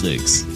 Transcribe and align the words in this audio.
Tricks, 0.00 0.46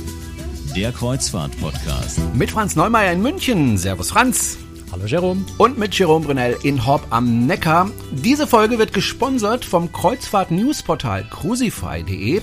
der 0.74 0.90
Kreuzfahrt-Podcast. 0.90 2.18
Mit 2.34 2.50
Franz 2.50 2.76
Neumeier 2.76 3.12
in 3.12 3.20
München. 3.20 3.76
Servus 3.76 4.10
Franz. 4.10 4.56
Hallo 4.90 5.04
Jerome. 5.04 5.44
Und 5.58 5.76
mit 5.76 5.94
Jerome 5.94 6.24
Brunel 6.24 6.56
in 6.62 6.86
Horb 6.86 7.06
am 7.10 7.46
Neckar. 7.46 7.90
Diese 8.10 8.46
Folge 8.46 8.78
wird 8.78 8.94
gesponsert 8.94 9.66
vom 9.66 9.92
Kreuzfahrt-Newsportal 9.92 11.24
crucify.de 11.28 12.40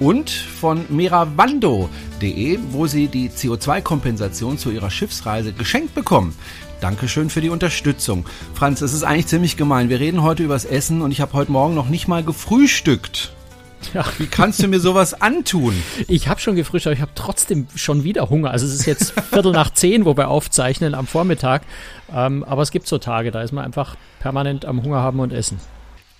und 0.00 0.30
von 0.30 0.86
meravando.de, 0.88 2.58
wo 2.70 2.86
Sie 2.86 3.08
die 3.08 3.28
CO2-Kompensation 3.28 4.56
zu 4.56 4.70
Ihrer 4.70 4.90
Schiffsreise 4.90 5.52
geschenkt 5.52 5.94
bekommen. 5.94 6.34
Dankeschön 6.80 7.28
für 7.28 7.42
die 7.42 7.50
Unterstützung. 7.50 8.24
Franz, 8.54 8.80
es 8.80 8.94
ist 8.94 9.02
eigentlich 9.02 9.26
ziemlich 9.26 9.58
gemein. 9.58 9.90
Wir 9.90 10.00
reden 10.00 10.22
heute 10.22 10.44
übers 10.44 10.64
Essen 10.64 11.02
und 11.02 11.10
ich 11.10 11.20
habe 11.20 11.34
heute 11.34 11.52
Morgen 11.52 11.74
noch 11.74 11.90
nicht 11.90 12.08
mal 12.08 12.24
gefrühstückt. 12.24 13.34
Ja. 13.94 14.04
Wie 14.18 14.26
kannst 14.26 14.62
du 14.62 14.68
mir 14.68 14.80
sowas 14.80 15.20
antun? 15.20 15.74
Ich 16.08 16.28
habe 16.28 16.40
schon 16.40 16.56
gefrühstückt, 16.56 16.88
aber 16.88 16.94
ich 16.94 17.02
habe 17.02 17.12
trotzdem 17.14 17.68
schon 17.74 18.04
wieder 18.04 18.28
Hunger. 18.28 18.50
Also 18.50 18.66
es 18.66 18.74
ist 18.74 18.86
jetzt 18.86 19.12
Viertel 19.30 19.52
nach 19.52 19.72
zehn, 19.72 20.04
wo 20.04 20.16
wir 20.16 20.28
aufzeichnen 20.28 20.94
am 20.94 21.06
Vormittag. 21.06 21.62
Ähm, 22.12 22.44
aber 22.44 22.62
es 22.62 22.70
gibt 22.70 22.86
so 22.86 22.98
Tage, 22.98 23.30
da 23.30 23.42
ist 23.42 23.52
man 23.52 23.64
einfach 23.64 23.96
permanent 24.20 24.64
am 24.64 24.82
Hunger 24.82 24.98
haben 24.98 25.20
und 25.20 25.32
essen. 25.32 25.58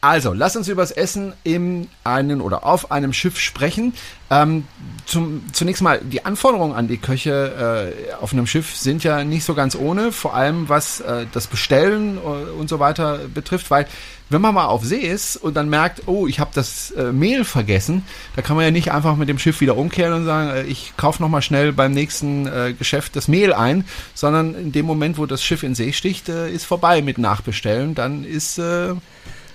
Also, 0.01 0.33
lass 0.33 0.55
uns 0.55 0.69
über 0.69 0.83
das 0.83 0.93
Essen 0.93 1.33
in 1.43 1.89
einem 2.05 2.41
oder 2.41 2.65
auf 2.65 2.93
einem 2.93 3.13
Schiff 3.13 3.41
sprechen. 3.41 3.95
Ähm, 4.31 4.65
zum, 5.07 5.43
zunächst 5.53 5.83
mal, 5.83 6.01
die 6.01 6.25
Anforderungen 6.25 6.73
an 6.73 6.87
die 6.87 6.99
Köche 6.99 7.95
äh, 8.09 8.15
auf 8.15 8.33
einem 8.33 8.47
Schiff 8.47 8.77
sind 8.77 9.03
ja 9.03 9.25
nicht 9.25 9.43
so 9.43 9.55
ganz 9.55 9.75
ohne, 9.75 10.13
vor 10.13 10.35
allem 10.35 10.69
was 10.69 11.01
äh, 11.01 11.27
das 11.33 11.49
Bestellen 11.49 12.19
äh, 12.19 12.21
und 12.21 12.69
so 12.69 12.79
weiter 12.79 13.19
betrifft, 13.33 13.73
weil 13.73 13.87
wenn 14.31 14.41
man 14.41 14.55
mal 14.55 14.67
auf 14.67 14.85
See 14.85 15.01
ist 15.01 15.37
und 15.37 15.57
dann 15.57 15.69
merkt, 15.69 16.03
oh, 16.07 16.29
ich 16.29 16.39
habe 16.39 16.51
das 16.55 16.93
äh, 16.93 17.11
Mehl 17.11 17.45
vergessen, 17.45 18.05
da 18.37 18.43
kann 18.43 18.55
man 18.55 18.67
ja 18.67 18.71
nicht 18.71 18.93
einfach 18.93 19.17
mit 19.17 19.29
dem 19.29 19.39
Schiff 19.41 19.61
wieder 19.61 19.77
umkehren 19.77 20.13
und 20.13 20.27
sagen, 20.27 20.51
äh, 20.51 20.63
ich 20.65 20.93
kaufe 20.97 21.21
nochmal 21.21 21.43
schnell 21.43 21.73
beim 21.73 21.93
nächsten 21.93 22.47
äh, 22.47 22.73
Geschäft 22.79 23.17
das 23.17 23.27
Mehl 23.27 23.53
ein, 23.53 23.85
sondern 24.15 24.55
in 24.55 24.71
dem 24.71 24.87
Moment, 24.87 25.19
wo 25.19 25.27
das 25.27 25.43
Schiff 25.43 25.65
in 25.65 25.75
See 25.75 25.93
sticht, 25.93 26.29
ist 26.29 26.67
vorbei 26.67 27.03
mit 27.03 27.19
Nachbestellen, 27.19 27.97
dann 27.97 28.23
ist 28.25 28.61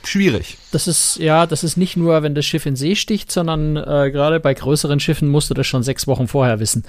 schwierig. 0.07 0.57
Das 0.73 0.87
ist, 0.87 1.19
ja, 1.19 1.45
das 1.45 1.63
ist 1.63 1.77
nicht 1.77 1.97
nur, 1.97 2.23
wenn 2.23 2.33
das 2.33 2.45
Schiff 2.45 2.65
in 2.65 2.75
See 2.75 2.95
sticht, 2.95 3.31
sondern 3.31 3.77
äh, 3.77 4.09
gerade 4.11 4.39
bei 4.39 4.55
größeren 4.55 4.99
Schiffen 4.99 5.29
musst 5.29 5.51
du 5.51 5.53
das 5.53 5.67
schon 5.67 5.83
sechs 5.83 6.07
Wochen 6.07 6.27
vorher 6.27 6.59
wissen, 6.59 6.83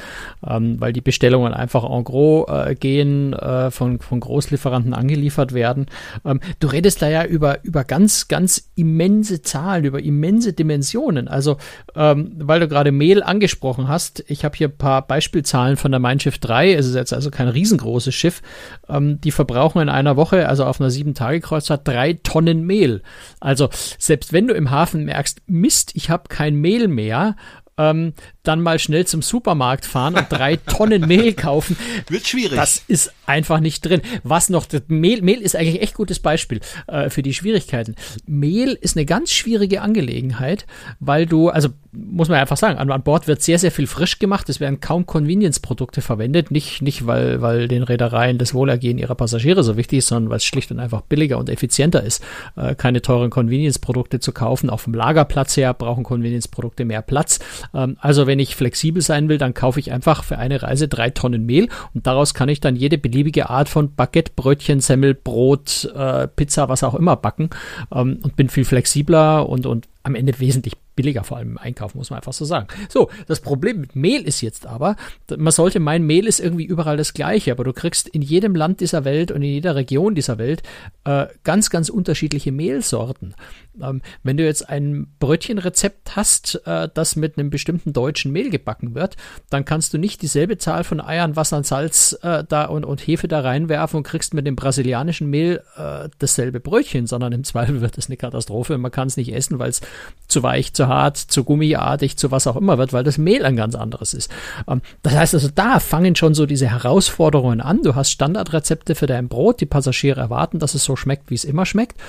ähm, 0.46 0.80
weil 0.80 0.94
die 0.94 1.02
Bestellungen 1.02 1.52
einfach 1.52 1.84
en 1.84 2.02
gros 2.02 2.48
äh, 2.48 2.74
gehen, 2.76 3.34
äh, 3.34 3.70
von, 3.70 3.98
von 3.98 4.20
Großlieferanten 4.20 4.94
angeliefert 4.94 5.52
werden. 5.52 5.84
Ähm, 6.24 6.40
du 6.60 6.68
redest 6.68 7.02
da 7.02 7.10
ja 7.10 7.26
über, 7.26 7.62
über 7.62 7.84
ganz, 7.84 8.26
ganz 8.28 8.70
immense 8.74 9.42
Zahlen, 9.42 9.84
über 9.84 10.02
immense 10.02 10.54
Dimensionen. 10.54 11.28
Also, 11.28 11.58
ähm, 11.94 12.32
weil 12.38 12.60
du 12.60 12.68
gerade 12.68 12.90
Mehl 12.90 13.22
angesprochen 13.22 13.86
hast, 13.86 14.24
ich 14.28 14.46
habe 14.46 14.56
hier 14.56 14.68
ein 14.68 14.78
paar 14.78 15.06
Beispielzahlen 15.06 15.76
von 15.76 15.90
der 15.90 16.00
Mein 16.00 16.20
Schiff 16.20 16.38
3, 16.38 16.72
es 16.72 16.86
ist 16.86 16.94
jetzt 16.94 17.12
also 17.12 17.30
kein 17.30 17.48
riesengroßes 17.48 18.14
Schiff, 18.14 18.40
ähm, 18.88 19.20
die 19.20 19.30
verbrauchen 19.30 19.82
in 19.82 19.90
einer 19.90 20.16
Woche, 20.16 20.48
also 20.48 20.64
auf 20.64 20.80
einer 20.80 20.88
sieben 20.88 21.12
Tage 21.12 21.40
Kreuzfahrt, 21.40 21.86
drei 21.86 22.14
Tonnen 22.22 22.64
Mehl. 22.64 23.02
Also 23.40 23.68
selbst 23.98 24.32
wenn 24.32 24.46
du 24.46 24.54
im 24.54 24.70
Hafen 24.70 25.04
merkst, 25.04 25.42
Mist, 25.46 25.92
ich 25.94 26.10
habe 26.10 26.28
kein 26.28 26.56
Mehl 26.56 26.88
mehr, 26.88 27.36
ähm, 27.76 28.14
dann 28.44 28.60
mal 28.60 28.78
schnell 28.78 29.06
zum 29.06 29.22
Supermarkt 29.22 29.84
fahren 29.84 30.14
und 30.14 30.26
drei 30.30 30.56
Tonnen 30.66 31.06
Mehl 31.06 31.32
kaufen. 31.32 31.76
Wird 32.08 32.26
schwierig. 32.26 32.56
Das 32.56 32.82
ist 32.86 33.12
einfach 33.26 33.60
nicht 33.60 33.84
drin. 33.84 34.02
Was 34.22 34.48
noch, 34.48 34.66
Mehl, 34.88 35.22
Mehl 35.22 35.40
ist 35.40 35.56
eigentlich 35.56 35.82
echt 35.82 35.94
gutes 35.94 36.20
Beispiel 36.20 36.60
äh, 36.86 37.10
für 37.10 37.22
die 37.22 37.34
Schwierigkeiten. 37.34 37.94
Mehl 38.26 38.78
ist 38.80 38.96
eine 38.96 39.06
ganz 39.06 39.32
schwierige 39.32 39.82
Angelegenheit, 39.82 40.66
weil 41.00 41.26
du, 41.26 41.48
also 41.48 41.70
muss 41.92 42.28
man 42.28 42.38
einfach 42.38 42.56
sagen, 42.56 42.78
an, 42.78 42.90
an 42.90 43.02
Bord 43.02 43.28
wird 43.28 43.42
sehr, 43.42 43.58
sehr 43.58 43.70
viel 43.70 43.86
frisch 43.86 44.18
gemacht. 44.18 44.48
Es 44.48 44.60
werden 44.60 44.80
kaum 44.80 45.06
Convenience-Produkte 45.06 46.02
verwendet. 46.02 46.50
Nicht, 46.50 46.82
nicht 46.82 47.06
weil, 47.06 47.40
weil 47.40 47.68
den 47.68 47.82
Reedereien 47.82 48.38
das 48.38 48.54
Wohlergehen 48.54 48.98
ihrer 48.98 49.14
Passagiere 49.14 49.62
so 49.62 49.76
wichtig 49.76 50.00
ist, 50.00 50.08
sondern 50.08 50.30
weil 50.30 50.38
es 50.38 50.44
schlicht 50.44 50.70
und 50.70 50.80
einfach 50.80 51.02
billiger 51.02 51.38
und 51.38 51.48
effizienter 51.48 52.02
ist, 52.02 52.22
äh, 52.56 52.74
keine 52.74 53.00
teuren 53.02 53.30
Convenience-Produkte 53.30 54.20
zu 54.20 54.32
kaufen. 54.32 54.70
Auf 54.70 54.84
dem 54.84 54.94
Lagerplatz 54.94 55.56
her 55.56 55.72
brauchen 55.72 56.04
Convenience-Produkte 56.04 56.84
mehr 56.84 57.02
Platz. 57.02 57.38
Ähm, 57.72 57.96
also 58.00 58.26
wenn 58.26 58.33
ich 58.38 58.56
flexibel 58.56 59.02
sein 59.02 59.28
will, 59.28 59.38
dann 59.38 59.54
kaufe 59.54 59.80
ich 59.80 59.92
einfach 59.92 60.24
für 60.24 60.38
eine 60.38 60.62
Reise 60.62 60.88
drei 60.88 61.10
Tonnen 61.10 61.46
Mehl 61.46 61.68
und 61.94 62.06
daraus 62.06 62.34
kann 62.34 62.48
ich 62.48 62.60
dann 62.60 62.76
jede 62.76 62.98
beliebige 62.98 63.50
Art 63.50 63.68
von 63.68 63.94
Baguette, 63.94 64.32
Brötchen, 64.34 64.80
Semmel, 64.80 65.14
Brot, 65.14 65.90
äh, 65.94 66.28
Pizza, 66.28 66.68
was 66.68 66.84
auch 66.84 66.94
immer 66.94 67.16
backen 67.16 67.50
ähm, 67.92 68.18
und 68.22 68.36
bin 68.36 68.48
viel 68.48 68.64
flexibler 68.64 69.48
und, 69.48 69.66
und 69.66 69.88
am 70.02 70.14
Ende 70.14 70.38
wesentlich 70.38 70.74
billiger, 70.96 71.24
vor 71.24 71.38
allem 71.38 71.52
im 71.52 71.58
Einkauf, 71.58 71.94
muss 71.94 72.10
man 72.10 72.18
einfach 72.18 72.32
so 72.32 72.44
sagen. 72.44 72.68
So, 72.88 73.10
das 73.26 73.40
Problem 73.40 73.80
mit 73.80 73.96
Mehl 73.96 74.22
ist 74.22 74.40
jetzt 74.40 74.66
aber, 74.66 74.96
man 75.36 75.52
sollte 75.52 75.80
meinen, 75.80 76.06
Mehl 76.06 76.26
ist 76.26 76.40
irgendwie 76.40 76.64
überall 76.64 76.96
das 76.96 77.14
gleiche, 77.14 77.52
aber 77.52 77.64
du 77.64 77.72
kriegst 77.72 78.08
in 78.08 78.22
jedem 78.22 78.54
Land 78.54 78.80
dieser 78.80 79.04
Welt 79.04 79.30
und 79.30 79.42
in 79.42 79.50
jeder 79.50 79.74
Region 79.74 80.14
dieser 80.14 80.38
Welt 80.38 80.62
äh, 81.04 81.26
ganz, 81.42 81.70
ganz 81.70 81.88
unterschiedliche 81.88 82.52
Mehlsorten. 82.52 83.34
Ähm, 83.80 84.02
wenn 84.22 84.36
du 84.36 84.44
jetzt 84.44 84.68
ein 84.68 85.08
Brötchenrezept 85.18 86.16
hast, 86.16 86.62
äh, 86.66 86.88
das 86.92 87.16
mit 87.16 87.38
einem 87.38 87.50
bestimmten 87.50 87.92
deutschen 87.92 88.32
Mehl 88.32 88.50
gebacken 88.50 88.94
wird, 88.94 89.16
dann 89.50 89.64
kannst 89.64 89.92
du 89.94 89.98
nicht 89.98 90.22
dieselbe 90.22 90.58
Zahl 90.58 90.84
von 90.84 91.00
Eiern, 91.00 91.36
Wasser 91.36 91.56
und 91.56 91.66
Salz 91.66 92.16
äh, 92.22 92.44
da 92.48 92.66
und, 92.66 92.84
und 92.84 93.00
Hefe 93.00 93.28
da 93.28 93.40
reinwerfen 93.40 93.98
und 93.98 94.02
kriegst 94.04 94.34
mit 94.34 94.46
dem 94.46 94.56
brasilianischen 94.56 95.28
Mehl 95.28 95.62
äh, 95.76 96.08
dasselbe 96.18 96.60
Brötchen, 96.60 97.06
sondern 97.06 97.32
im 97.32 97.44
Zweifel 97.54 97.80
wird 97.80 97.98
es 97.98 98.06
eine 98.06 98.16
Katastrophe. 98.16 98.78
Man 98.78 98.92
kann 98.92 99.08
es 99.08 99.16
nicht 99.16 99.32
essen, 99.32 99.58
weil 99.58 99.70
es 99.70 99.80
zu 100.28 100.42
weich, 100.42 100.72
zu 100.72 100.83
hart, 100.88 101.16
zu 101.16 101.44
gummiartig, 101.44 102.16
zu 102.16 102.30
was 102.30 102.46
auch 102.46 102.56
immer 102.56 102.78
wird, 102.78 102.92
weil 102.92 103.04
das 103.04 103.18
Mehl 103.18 103.44
ein 103.44 103.56
ganz 103.56 103.74
anderes 103.74 104.14
ist. 104.14 104.30
Ähm, 104.68 104.80
das 105.02 105.14
heißt 105.14 105.34
also, 105.34 105.48
da 105.54 105.80
fangen 105.80 106.16
schon 106.16 106.34
so 106.34 106.46
diese 106.46 106.70
Herausforderungen 106.70 107.60
an. 107.60 107.82
Du 107.82 107.94
hast 107.94 108.10
Standardrezepte 108.10 108.94
für 108.94 109.06
dein 109.06 109.28
Brot, 109.28 109.60
die 109.60 109.66
Passagiere 109.66 110.20
erwarten, 110.20 110.58
dass 110.58 110.74
es 110.74 110.84
so 110.84 110.96
schmeckt, 110.96 111.30
wie 111.30 111.34
es 111.34 111.44
immer 111.44 111.66
schmeckt. 111.66 112.00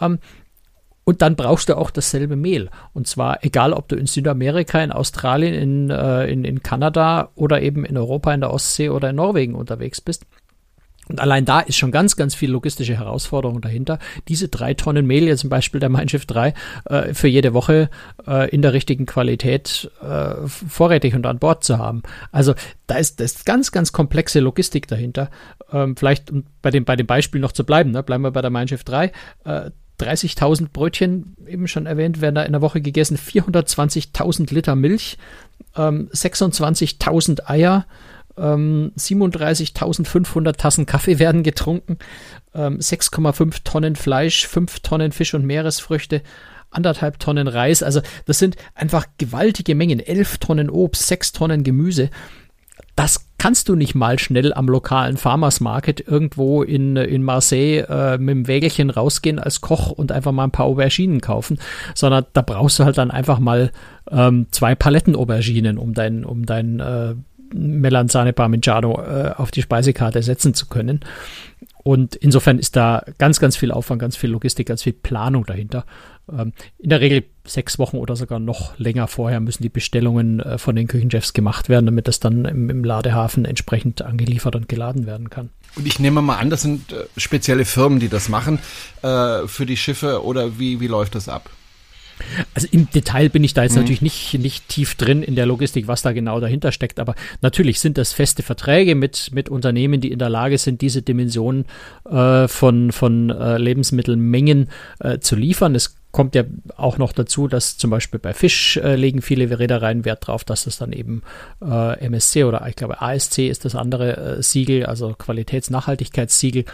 Ähm, 0.00 0.18
und 1.04 1.20
dann 1.20 1.36
brauchst 1.36 1.68
du 1.68 1.76
auch 1.76 1.90
dasselbe 1.90 2.34
Mehl. 2.34 2.70
Und 2.94 3.06
zwar 3.06 3.44
egal, 3.44 3.74
ob 3.74 3.88
du 3.88 3.96
in 3.96 4.06
Südamerika, 4.06 4.82
in 4.82 4.90
Australien, 4.90 5.54
in, 5.54 5.90
äh, 5.90 6.26
in, 6.26 6.44
in 6.44 6.62
Kanada 6.62 7.28
oder 7.34 7.60
eben 7.60 7.84
in 7.84 7.98
Europa, 7.98 8.32
in 8.32 8.40
der 8.40 8.52
Ostsee 8.52 8.88
oder 8.88 9.10
in 9.10 9.16
Norwegen 9.16 9.54
unterwegs 9.54 10.00
bist. 10.00 10.24
Und 11.08 11.20
allein 11.20 11.44
da 11.44 11.60
ist 11.60 11.76
schon 11.76 11.90
ganz, 11.90 12.16
ganz 12.16 12.34
viel 12.34 12.50
logistische 12.50 12.96
Herausforderung 12.96 13.60
dahinter. 13.60 13.98
Diese 14.28 14.48
drei 14.48 14.74
Tonnen 14.74 15.06
Mehl, 15.06 15.24
jetzt 15.24 15.40
zum 15.40 15.50
Beispiel 15.50 15.80
der 15.80 15.88
Mein 15.88 16.08
Schiff 16.08 16.26
3, 16.26 16.54
äh, 16.86 17.14
für 17.14 17.28
jede 17.28 17.54
Woche 17.54 17.90
äh, 18.26 18.48
in 18.50 18.62
der 18.62 18.72
richtigen 18.72 19.06
Qualität 19.06 19.90
äh, 20.02 20.46
vorrätig 20.46 21.14
und 21.14 21.26
an 21.26 21.38
Bord 21.38 21.64
zu 21.64 21.78
haben. 21.78 22.02
Also 22.32 22.54
da 22.86 22.96
ist, 22.96 23.20
da 23.20 23.24
ist 23.24 23.44
ganz, 23.44 23.72
ganz 23.72 23.92
komplexe 23.92 24.40
Logistik 24.40 24.88
dahinter. 24.88 25.30
Ähm, 25.72 25.96
vielleicht 25.96 26.30
um 26.30 26.44
bei 26.62 26.70
dem, 26.70 26.84
bei 26.84 26.96
dem 26.96 27.06
Beispiel 27.06 27.40
noch 27.40 27.52
zu 27.52 27.64
bleiben, 27.64 27.90
ne? 27.90 28.02
bleiben 28.02 28.24
wir 28.24 28.30
bei 28.30 28.42
der 28.42 28.50
Mein 28.50 28.68
Schiff 28.68 28.84
3. 28.84 29.12
30.000 30.00 30.68
Brötchen, 30.72 31.36
eben 31.46 31.68
schon 31.68 31.86
erwähnt, 31.86 32.20
werden 32.20 32.34
da 32.34 32.42
in 32.42 32.52
der 32.52 32.62
Woche 32.62 32.80
gegessen, 32.80 33.16
420.000 33.16 34.52
Liter 34.52 34.74
Milch, 34.74 35.18
ähm, 35.76 36.08
26.000 36.12 37.48
Eier, 37.48 37.86
ähm, 38.38 38.92
37.500 38.98 40.52
Tassen 40.52 40.86
Kaffee 40.86 41.18
werden 41.18 41.42
getrunken, 41.42 41.98
ähm, 42.54 42.78
6,5 42.78 43.62
Tonnen 43.64 43.96
Fleisch, 43.96 44.46
5 44.46 44.80
Tonnen 44.80 45.12
Fisch 45.12 45.34
und 45.34 45.44
Meeresfrüchte, 45.44 46.22
anderthalb 46.70 47.18
Tonnen 47.18 47.48
Reis. 47.48 47.82
Also 47.82 48.00
das 48.26 48.38
sind 48.38 48.56
einfach 48.74 49.06
gewaltige 49.18 49.74
Mengen. 49.74 50.00
11 50.00 50.38
Tonnen 50.38 50.70
Obst, 50.70 51.06
6 51.06 51.32
Tonnen 51.32 51.62
Gemüse. 51.62 52.10
Das 52.96 53.26
kannst 53.38 53.68
du 53.68 53.74
nicht 53.74 53.94
mal 53.94 54.18
schnell 54.18 54.54
am 54.54 54.68
lokalen 54.68 55.16
Farmers 55.16 55.60
Market 55.60 56.06
irgendwo 56.06 56.62
in, 56.62 56.96
in 56.96 57.22
Marseille 57.22 57.80
äh, 57.88 58.18
mit 58.18 58.34
dem 58.34 58.46
Wägelchen 58.46 58.88
rausgehen 58.88 59.38
als 59.38 59.60
Koch 59.60 59.90
und 59.90 60.12
einfach 60.12 60.32
mal 60.32 60.44
ein 60.44 60.50
paar 60.52 60.66
Auberginen 60.66 61.20
kaufen, 61.20 61.58
sondern 61.94 62.24
da 62.32 62.42
brauchst 62.42 62.78
du 62.78 62.84
halt 62.84 62.96
dann 62.96 63.10
einfach 63.10 63.40
mal 63.40 63.72
ähm, 64.10 64.46
zwei 64.50 64.74
Paletten 64.74 65.16
Auberginen, 65.16 65.76
um 65.76 65.92
dein, 65.92 66.24
um 66.24 66.46
dein 66.46 66.80
äh, 66.80 67.14
Melanzane 67.54 68.32
Parmigiano 68.32 69.00
äh, 69.00 69.32
auf 69.36 69.50
die 69.50 69.62
Speisekarte 69.62 70.22
setzen 70.22 70.54
zu 70.54 70.66
können. 70.66 71.00
Und 71.84 72.16
insofern 72.16 72.58
ist 72.58 72.76
da 72.76 73.04
ganz, 73.18 73.40
ganz 73.40 73.56
viel 73.56 73.70
Aufwand, 73.70 74.00
ganz 74.00 74.16
viel 74.16 74.30
Logistik, 74.30 74.68
ganz 74.68 74.82
viel 74.82 74.94
Planung 74.94 75.44
dahinter. 75.44 75.84
Ähm, 76.32 76.54
in 76.78 76.88
der 76.88 77.00
Regel 77.00 77.24
sechs 77.46 77.78
Wochen 77.78 77.98
oder 77.98 78.16
sogar 78.16 78.38
noch 78.38 78.78
länger 78.78 79.06
vorher 79.06 79.40
müssen 79.40 79.62
die 79.62 79.68
Bestellungen 79.68 80.40
äh, 80.40 80.56
von 80.56 80.74
den 80.74 80.88
Küchenchefs 80.88 81.34
gemacht 81.34 81.68
werden, 81.68 81.84
damit 81.84 82.08
das 82.08 82.20
dann 82.20 82.46
im, 82.46 82.70
im, 82.70 82.84
Ladehafen 82.84 83.44
entsprechend 83.44 84.00
angeliefert 84.00 84.56
und 84.56 84.66
geladen 84.66 85.06
werden 85.06 85.28
kann. 85.28 85.50
Und 85.76 85.86
ich 85.86 85.98
nehme 85.98 86.22
mal 86.22 86.38
an, 86.38 86.48
das 86.48 86.62
sind 86.62 86.92
äh, 86.92 87.04
spezielle 87.18 87.66
Firmen, 87.66 88.00
die 88.00 88.08
das 88.08 88.30
machen 88.30 88.60
äh, 89.02 89.46
für 89.46 89.66
die 89.66 89.76
Schiffe 89.76 90.24
oder 90.24 90.58
wie, 90.58 90.80
wie 90.80 90.86
läuft 90.86 91.14
das 91.14 91.28
ab? 91.28 91.50
Also 92.54 92.68
im 92.70 92.90
Detail 92.90 93.28
bin 93.28 93.44
ich 93.44 93.54
da 93.54 93.62
jetzt 93.62 93.72
mhm. 93.72 93.82
natürlich 93.82 94.02
nicht, 94.02 94.34
nicht 94.34 94.68
tief 94.68 94.94
drin 94.94 95.22
in 95.22 95.34
der 95.34 95.46
Logistik, 95.46 95.88
was 95.88 96.02
da 96.02 96.12
genau 96.12 96.40
dahinter 96.40 96.72
steckt, 96.72 97.00
aber 97.00 97.14
natürlich 97.42 97.80
sind 97.80 97.98
das 97.98 98.12
feste 98.12 98.42
Verträge 98.42 98.94
mit, 98.94 99.30
mit 99.32 99.48
Unternehmen, 99.48 100.00
die 100.00 100.12
in 100.12 100.18
der 100.18 100.30
Lage 100.30 100.58
sind, 100.58 100.80
diese 100.80 101.02
Dimensionen 101.02 101.66
äh, 102.08 102.48
von, 102.48 102.92
von 102.92 103.30
äh, 103.30 103.58
Lebensmittelmengen 103.58 104.68
äh, 105.00 105.18
zu 105.18 105.36
liefern. 105.36 105.74
Es 105.74 105.96
kommt 106.14 106.36
ja 106.36 106.44
auch 106.76 106.96
noch 106.96 107.12
dazu, 107.12 107.48
dass 107.48 107.76
zum 107.76 107.90
Beispiel 107.90 108.20
bei 108.20 108.32
Fisch 108.32 108.76
äh, 108.76 108.94
legen 108.94 109.20
viele 109.20 109.58
Reedereien 109.58 110.04
Wert 110.04 110.28
drauf, 110.28 110.44
dass 110.44 110.62
das 110.62 110.78
dann 110.78 110.92
eben 110.92 111.22
äh, 111.60 111.98
MSC 112.06 112.44
oder 112.44 112.64
ich 112.68 112.76
glaube 112.76 113.02
ASC 113.02 113.38
ist 113.38 113.64
das 113.64 113.74
andere 113.74 114.36
äh, 114.38 114.42
Siegel, 114.42 114.86
also 114.86 115.12
Qualitätsnachhaltigkeitssiegel, 115.18 116.66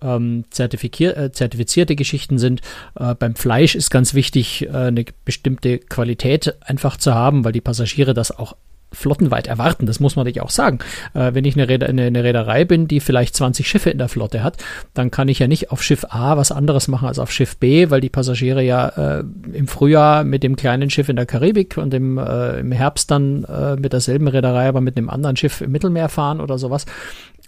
ähm, 0.00 0.44
äh, 0.58 1.30
zertifizierte 1.30 1.94
Geschichten 1.94 2.38
sind. 2.38 2.62
Äh, 2.98 3.14
beim 3.14 3.34
Fleisch 3.34 3.74
ist 3.74 3.90
ganz 3.90 4.14
wichtig, 4.14 4.66
äh, 4.66 4.70
eine 4.70 5.04
bestimmte 5.26 5.78
Qualität 5.78 6.54
einfach 6.62 6.96
zu 6.96 7.14
haben, 7.14 7.44
weil 7.44 7.52
die 7.52 7.60
Passagiere 7.60 8.14
das 8.14 8.36
auch 8.36 8.56
flottenweit 8.92 9.46
erwarten. 9.46 9.86
Das 9.86 10.00
muss 10.00 10.16
man 10.16 10.24
natürlich 10.24 10.42
auch 10.42 10.50
sagen. 10.50 10.78
Äh, 11.14 11.34
wenn 11.34 11.44
ich 11.44 11.56
eine, 11.56 11.68
Reeder, 11.68 11.88
eine, 11.88 12.04
eine, 12.04 12.24
Reederei 12.24 12.64
bin, 12.64 12.88
die 12.88 13.00
vielleicht 13.00 13.36
20 13.36 13.68
Schiffe 13.68 13.90
in 13.90 13.98
der 13.98 14.08
Flotte 14.08 14.42
hat, 14.42 14.62
dann 14.94 15.10
kann 15.10 15.28
ich 15.28 15.38
ja 15.38 15.48
nicht 15.48 15.70
auf 15.70 15.82
Schiff 15.82 16.04
A 16.08 16.36
was 16.36 16.52
anderes 16.52 16.88
machen 16.88 17.08
als 17.08 17.18
auf 17.18 17.30
Schiff 17.30 17.56
B, 17.56 17.90
weil 17.90 18.00
die 18.00 18.08
Passagiere 18.08 18.62
ja 18.62 18.88
äh, 19.18 19.24
im 19.52 19.68
Frühjahr 19.68 20.24
mit 20.24 20.42
dem 20.42 20.56
kleinen 20.56 20.90
Schiff 20.90 21.08
in 21.08 21.16
der 21.16 21.26
Karibik 21.26 21.76
und 21.76 21.92
im, 21.94 22.18
äh, 22.18 22.60
im 22.60 22.72
Herbst 22.72 23.10
dann 23.10 23.44
äh, 23.44 23.76
mit 23.76 23.92
derselben 23.92 24.28
Reederei, 24.28 24.68
aber 24.68 24.80
mit 24.80 24.96
einem 24.96 25.10
anderen 25.10 25.36
Schiff 25.36 25.60
im 25.60 25.72
Mittelmeer 25.72 26.08
fahren 26.08 26.40
oder 26.40 26.58
sowas. 26.58 26.86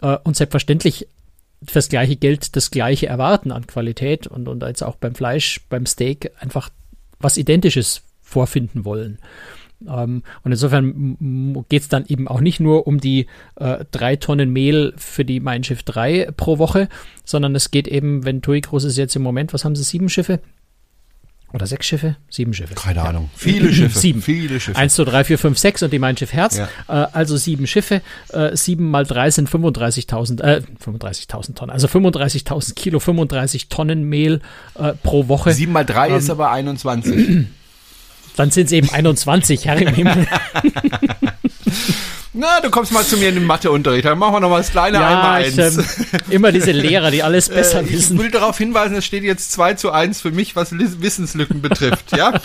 Äh, 0.03 0.19
und 0.25 0.37
selbstverständlich 0.37 1.09
fürs 1.67 1.89
gleiche 1.89 2.17
Geld 2.17 2.57
das 2.57 2.71
gleiche 2.71 3.07
erwarten 3.07 3.51
an 3.51 3.67
Qualität 3.67 4.27
und, 4.27 4.49
und 4.49 4.63
jetzt 4.63 4.83
auch 4.83 4.97
beim 4.97 5.15
Fleisch, 5.15 5.61
beim 5.69 5.87
Steak 5.87 6.31
einfach 6.39 6.71
was 7.19 7.37
Identisches 7.37 8.03
vorfinden 8.21 8.85
wollen. 8.85 9.19
Ähm, 9.87 10.23
und 10.43 10.53
insofern 10.53 11.65
geht 11.69 11.83
es 11.83 11.89
dann 11.89 12.05
eben 12.07 12.29
auch 12.29 12.41
nicht 12.41 12.61
nur 12.61 12.87
um 12.87 13.01
die 13.01 13.27
äh, 13.57 13.85
drei 13.91 14.17
Tonnen 14.17 14.51
Mehl 14.53 14.93
für 14.97 15.25
die 15.25 15.41
Mein 15.41 15.65
Schiff 15.65 15.83
3 15.83 16.33
pro 16.37 16.59
Woche, 16.59 16.89
sondern 17.25 17.55
es 17.55 17.71
geht 17.71 17.89
eben, 17.89 18.25
wenn 18.25 18.43
TUI 18.43 18.61
Groß 18.61 18.85
ist 18.85 18.97
jetzt 18.97 19.17
im 19.17 19.23
Moment, 19.23 19.53
was 19.53 19.65
haben 19.65 19.77
sie, 19.77 19.85
sieben 19.85 20.09
Schiffe? 20.09 20.41
Oder 21.55 21.67
sechs 21.67 21.87
Schiffe? 21.87 22.17
Sieben 22.29 22.53
Schiffe. 22.53 22.75
Keine 22.75 23.03
Ahnung. 23.03 23.31
Viele 23.35 23.73
Schiffe. 23.73 23.99
Sieben. 23.99 24.21
Viele 24.21 24.61
Schiffe. 24.61 24.77
Eins, 24.77 24.95
zwei, 24.95 25.05
drei, 25.05 25.25
vier, 25.25 25.39
fünf, 25.39 25.57
sechs 25.57 25.83
und 25.83 25.91
die 25.93 25.99
Mein 25.99 26.15
Schiff 26.15 26.35
Herz. 26.35 26.59
Ja. 26.59 26.69
Äh, 26.89 27.07
also 27.13 27.39
sieben 27.39 27.67
Schiffe. 27.67 28.03
Äh, 28.29 28.55
sieben 28.55 28.91
mal 28.91 29.07
drei 29.07 29.31
sind 29.31 29.49
35.000, 29.49 30.43
äh, 30.43 30.63
35.000 30.85 31.55
Tonnen. 31.55 31.71
Also 31.71 31.87
35.000 31.87 32.75
Kilo, 32.75 33.01
35 33.01 33.71
Tonnen 33.71 34.05
Mehl 34.05 34.43
äh, 34.75 34.93
pro 35.03 35.29
Woche. 35.29 35.55
Sieben 35.55 35.73
mal 35.73 35.87
drei 35.87 36.11
ähm, 36.11 36.17
ist 36.17 36.29
aber 36.29 36.51
21. 36.51 37.47
Dann 38.39 38.53
sind 38.53 38.67
es 38.67 38.73
eben 38.73 38.89
21, 38.89 39.67
Herr 39.67 39.83
im 39.83 39.93
Himmel. 39.93 40.29
Na, 42.35 42.61
du 42.61 42.71
kommst 42.71 42.93
mal 42.93 43.05
zu 43.05 43.17
mir 43.17 43.31
in 43.31 43.35
den 43.35 43.47
Matheunterricht, 43.47 44.05
dann 44.05 44.17
machen 44.17 44.35
wir 44.35 44.41
noch 44.41 44.51
mal 44.51 44.59
das 44.59 44.71
kleine 44.71 44.99
ja, 44.99 45.09
einmal 45.09 45.43
eins. 45.43 45.59
Ich, 45.59 46.13
ähm, 46.13 46.21
immer 46.31 46.53
diese 46.53 46.71
Lehrer, 46.71 47.11
die 47.11 47.25
alles 47.25 47.49
besser 47.49 47.81
äh, 47.81 47.91
wissen. 47.91 48.17
Ich 48.17 48.23
will 48.23 48.31
darauf 48.31 48.57
hinweisen, 48.57 48.95
es 48.95 49.05
steht 49.05 49.25
jetzt 49.25 49.51
2 49.51 49.75
zu 49.75 49.91
1 49.91 50.21
für 50.21 50.31
mich, 50.31 50.55
was 50.55 50.71
Wissenslücken 50.71 51.63
betrifft, 51.63 52.17
ja? 52.17 52.41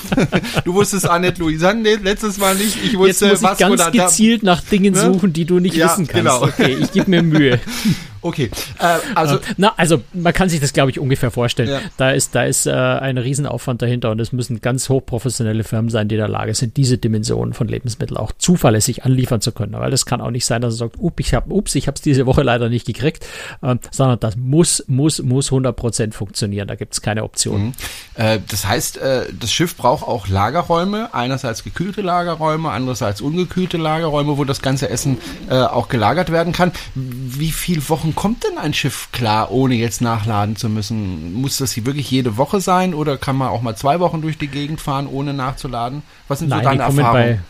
Du 0.65 0.73
wusstest 0.73 1.07
Annette 1.07 1.39
Louisanne 1.39 1.97
letztes 1.97 2.39
Mal 2.39 2.55
nicht, 2.55 2.75
ich 2.83 2.97
wusste, 2.97 3.27
jetzt 3.27 3.43
muss 3.43 3.51
ich 3.51 3.57
ganz 3.59 3.91
gezielt 3.91 4.41
nach 4.41 4.61
Dingen 4.61 4.95
ne? 4.95 4.99
suchen, 4.99 5.31
die 5.31 5.45
du 5.45 5.59
nicht 5.59 5.75
ja, 5.75 5.85
wissen 5.85 6.07
kannst. 6.07 6.25
Genau. 6.25 6.41
Okay, 6.41 6.75
ich 6.81 6.91
gebe 6.91 7.11
mir 7.11 7.21
Mühe. 7.21 7.59
Okay, 8.23 8.49
äh, 8.79 8.97
also. 9.15 9.35
Äh, 9.35 9.41
na, 9.57 9.73
also 9.77 10.01
man 10.13 10.33
kann 10.33 10.49
sich 10.49 10.61
das, 10.61 10.73
glaube 10.73 10.91
ich, 10.91 10.99
ungefähr 10.99 11.29
vorstellen. 11.29 11.69
Ja. 11.69 11.81
Da 11.97 12.11
ist, 12.11 12.33
da 12.35 12.43
ist 12.43 12.65
äh, 12.65 12.71
ein 12.71 13.17
Riesenaufwand 13.17 13.81
dahinter 13.81 14.11
und 14.11 14.19
es 14.19 14.31
müssen 14.31 14.61
ganz 14.61 14.89
hochprofessionelle 14.89 15.63
Firmen 15.63 15.89
sein, 15.89 16.07
die 16.07 16.15
in 16.15 16.19
der 16.19 16.29
Lage 16.29 16.55
sind, 16.55 16.77
diese 16.77 16.97
Dimensionen 16.97 17.53
von 17.53 17.67
Lebensmitteln 17.67 18.17
auch 18.17 18.31
zuverlässig 18.37 19.03
anliefern 19.03 19.41
zu 19.41 19.51
können. 19.51 19.73
Weil 19.73 19.91
es 19.93 20.05
kann 20.05 20.21
auch 20.21 20.31
nicht 20.31 20.45
sein, 20.45 20.61
dass 20.61 20.75
er 20.75 20.77
sagt, 20.77 20.95
ups, 20.97 21.19
ich 21.19 21.33
habe 21.33 21.53
ups, 21.53 21.75
ich 21.75 21.87
habe 21.87 21.95
es 21.95 22.01
diese 22.01 22.25
Woche 22.25 22.43
leider 22.43 22.69
nicht 22.69 22.87
gekriegt, 22.87 23.25
äh, 23.61 23.75
sondern 23.91 24.19
das 24.19 24.37
muss, 24.37 24.85
muss, 24.87 25.21
muss 25.21 25.47
100 25.47 25.75
Prozent 25.75 26.15
funktionieren. 26.15 26.67
Da 26.67 26.75
gibt 26.75 26.93
es 26.93 27.01
keine 27.01 27.23
Option. 27.23 27.65
Mhm. 27.65 27.73
Äh, 28.15 28.39
das 28.47 28.65
heißt, 28.65 28.97
äh, 28.97 29.25
das 29.37 29.51
Schiff 29.51 29.75
braucht 29.75 30.07
auch 30.07 30.27
Lagerräume, 30.27 31.13
einerseits 31.13 31.63
gekühlte 31.63 32.01
Lagerräume, 32.01 32.71
andererseits 32.71 33.21
ungekühlte 33.21 33.77
Lagerräume, 33.77 34.37
wo 34.37 34.45
das 34.45 34.61
ganze 34.61 34.89
Essen 34.89 35.17
äh, 35.49 35.55
auch 35.55 35.89
gelagert 35.89 36.31
werden 36.31 36.53
kann. 36.53 36.71
Wie 36.95 37.51
viele 37.51 37.87
Wochen 37.89 38.12
kommt 38.15 38.43
denn 38.43 38.57
ein 38.57 38.73
Schiff 38.73 39.09
klar, 39.11 39.51
ohne 39.51 39.75
jetzt 39.75 40.01
nachladen 40.01 40.55
zu 40.55 40.69
müssen? 40.69 41.33
Muss 41.33 41.57
das 41.57 41.71
hier 41.71 41.85
wirklich 41.85 42.09
jede 42.09 42.37
Woche 42.37 42.61
sein 42.61 42.93
oder 42.93 43.17
kann 43.17 43.35
man 43.35 43.49
auch 43.49 43.61
mal 43.61 43.75
zwei 43.75 43.99
Wochen 43.99 44.21
durch 44.21 44.37
die 44.37 44.47
Gegend 44.47 44.81
fahren, 44.81 45.07
ohne 45.07 45.33
nachzuladen? 45.33 46.03
Was 46.27 46.39
sind 46.39 46.49
Nein, 46.49 46.59
so 46.59 46.69
deine 46.69 46.83
Erfahrungen? 46.83 47.43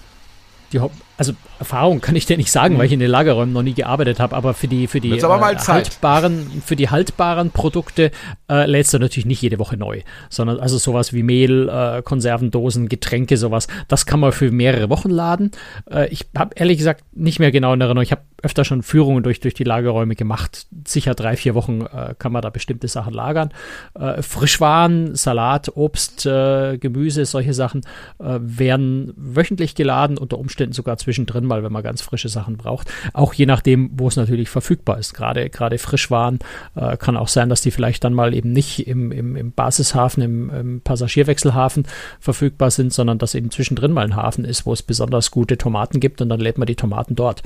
die, 0.74 0.80
also 1.18 1.34
Erfahrung 1.60 2.02
kann 2.02 2.16
ich 2.16 2.26
dir 2.26 2.38
nicht 2.38 2.52
sagen, 2.52 2.74
mhm. 2.74 2.80
weil 2.80 2.88
ich 2.88 2.92
in 2.92 3.00
den 3.00 3.10
Lagerräumen 3.10 3.54
noch 3.54 3.62
nie 3.62 3.74
gearbeitet 3.74 4.20
habe, 4.20 4.36
aber 4.36 4.54
für 4.54 4.68
die 4.68 4.88
für 4.88 5.00
die 5.00 5.12
äh, 5.12 5.22
haltbaren 5.22 6.62
für 6.66 6.76
die 6.76 6.90
haltbaren 6.90 7.52
Produkte 7.52 8.12
äh, 8.50 8.66
lädst 8.66 8.94
du 8.94 9.00
natürlich 9.00 9.28
nicht 9.28 9.42
jede 9.42 9.60
Woche 9.60 9.78
neu, 9.78 10.02
sondern 10.30 10.60
also 10.60 10.78
sowas 10.78 11.14
wie 11.14 11.22
Mehl, 11.22 11.70
äh, 11.70 12.02
Konservendosen, 12.02 12.90
Getränke, 12.90 13.38
sowas, 13.38 13.68
das 13.88 14.06
kann 14.06 14.20
man 14.20 14.32
für 14.32 14.52
mehrere 14.52 14.90
Wochen 14.90 15.10
laden. 15.10 15.52
Äh, 15.90 16.08
ich 16.08 16.26
habe 16.36 16.56
ehrlich 16.56 16.80
gesagt 16.80 17.04
nicht 17.14 17.40
mehr 17.40 17.52
genau 17.52 17.74
in 17.74 17.82
Erinnerung. 17.82 18.04
Ich 18.04 18.12
habe 18.12 18.24
öfter 18.42 18.66
schon 18.66 18.82
Führungen 18.82 19.24
durch 19.24 19.40
durch 19.40 19.54
die 19.54 19.64
Lagerräume 19.64 20.16
gemacht. 20.16 20.66
Sicher 20.86 21.14
drei 21.14 21.38
vier 21.38 21.54
Wochen 21.54 21.82
äh, 21.82 22.16
kann 22.18 22.32
man 22.32 22.42
da 22.42 22.50
bestimmte 22.50 22.88
Sachen 22.88 23.14
lagern. 23.14 23.54
Äh, 23.94 24.24
Frischwaren, 24.24 25.16
Salat, 25.16 25.72
Obst, 25.76 26.24
Gemüse, 26.24 27.26
solche 27.26 27.54
Sachen 27.54 27.82
werden 28.18 29.14
wöchentlich 29.16 29.76
geladen, 29.76 30.18
unter 30.18 30.38
Umständen 30.38 30.74
sogar 30.74 30.98
zwischendrin 31.04 31.46
mal, 31.46 31.64
wenn 31.64 31.72
man 31.72 31.84
ganz 31.84 32.02
frische 32.02 32.30
Sachen 32.30 32.58
braucht. 32.58 32.92
Auch 33.14 33.34
je 33.34 33.46
nachdem, 33.46 33.92
wo 33.94 34.08
es 34.08 34.16
natürlich 34.16 34.50
verfügbar 34.50 34.98
ist. 34.98 35.14
Gerade, 35.14 35.50
gerade 35.50 35.78
Frischwaren 35.78 36.40
äh, 36.76 36.98
kann 36.98 37.18
auch 37.18 37.28
sein, 37.28 37.50
dass 37.50 37.62
die 37.62 37.72
vielleicht 37.72 38.04
dann 38.04 38.14
mal 38.14 38.34
eben 38.34 38.52
nicht 38.52 38.88
im, 38.88 39.12
im, 39.12 39.36
im 39.36 39.52
Basishafen, 39.52 40.24
im, 40.24 40.50
im 40.50 40.82
Passagierwechselhafen 40.82 41.86
verfügbar 42.20 42.72
sind, 42.72 42.94
sondern 42.94 43.18
dass 43.18 43.36
eben 43.36 43.52
zwischendrin 43.52 43.92
mal 43.92 44.06
ein 44.06 44.16
Hafen 44.16 44.46
ist, 44.46 44.66
wo 44.66 44.74
es 44.74 44.82
besonders 44.82 45.32
gute 45.32 45.58
Tomaten 45.58 46.00
gibt 46.00 46.22
und 46.22 46.30
dann 46.30 46.40
lädt 46.40 46.58
man 46.58 46.66
die 46.66 46.76
Tomaten 46.76 47.16
dort. 47.16 47.44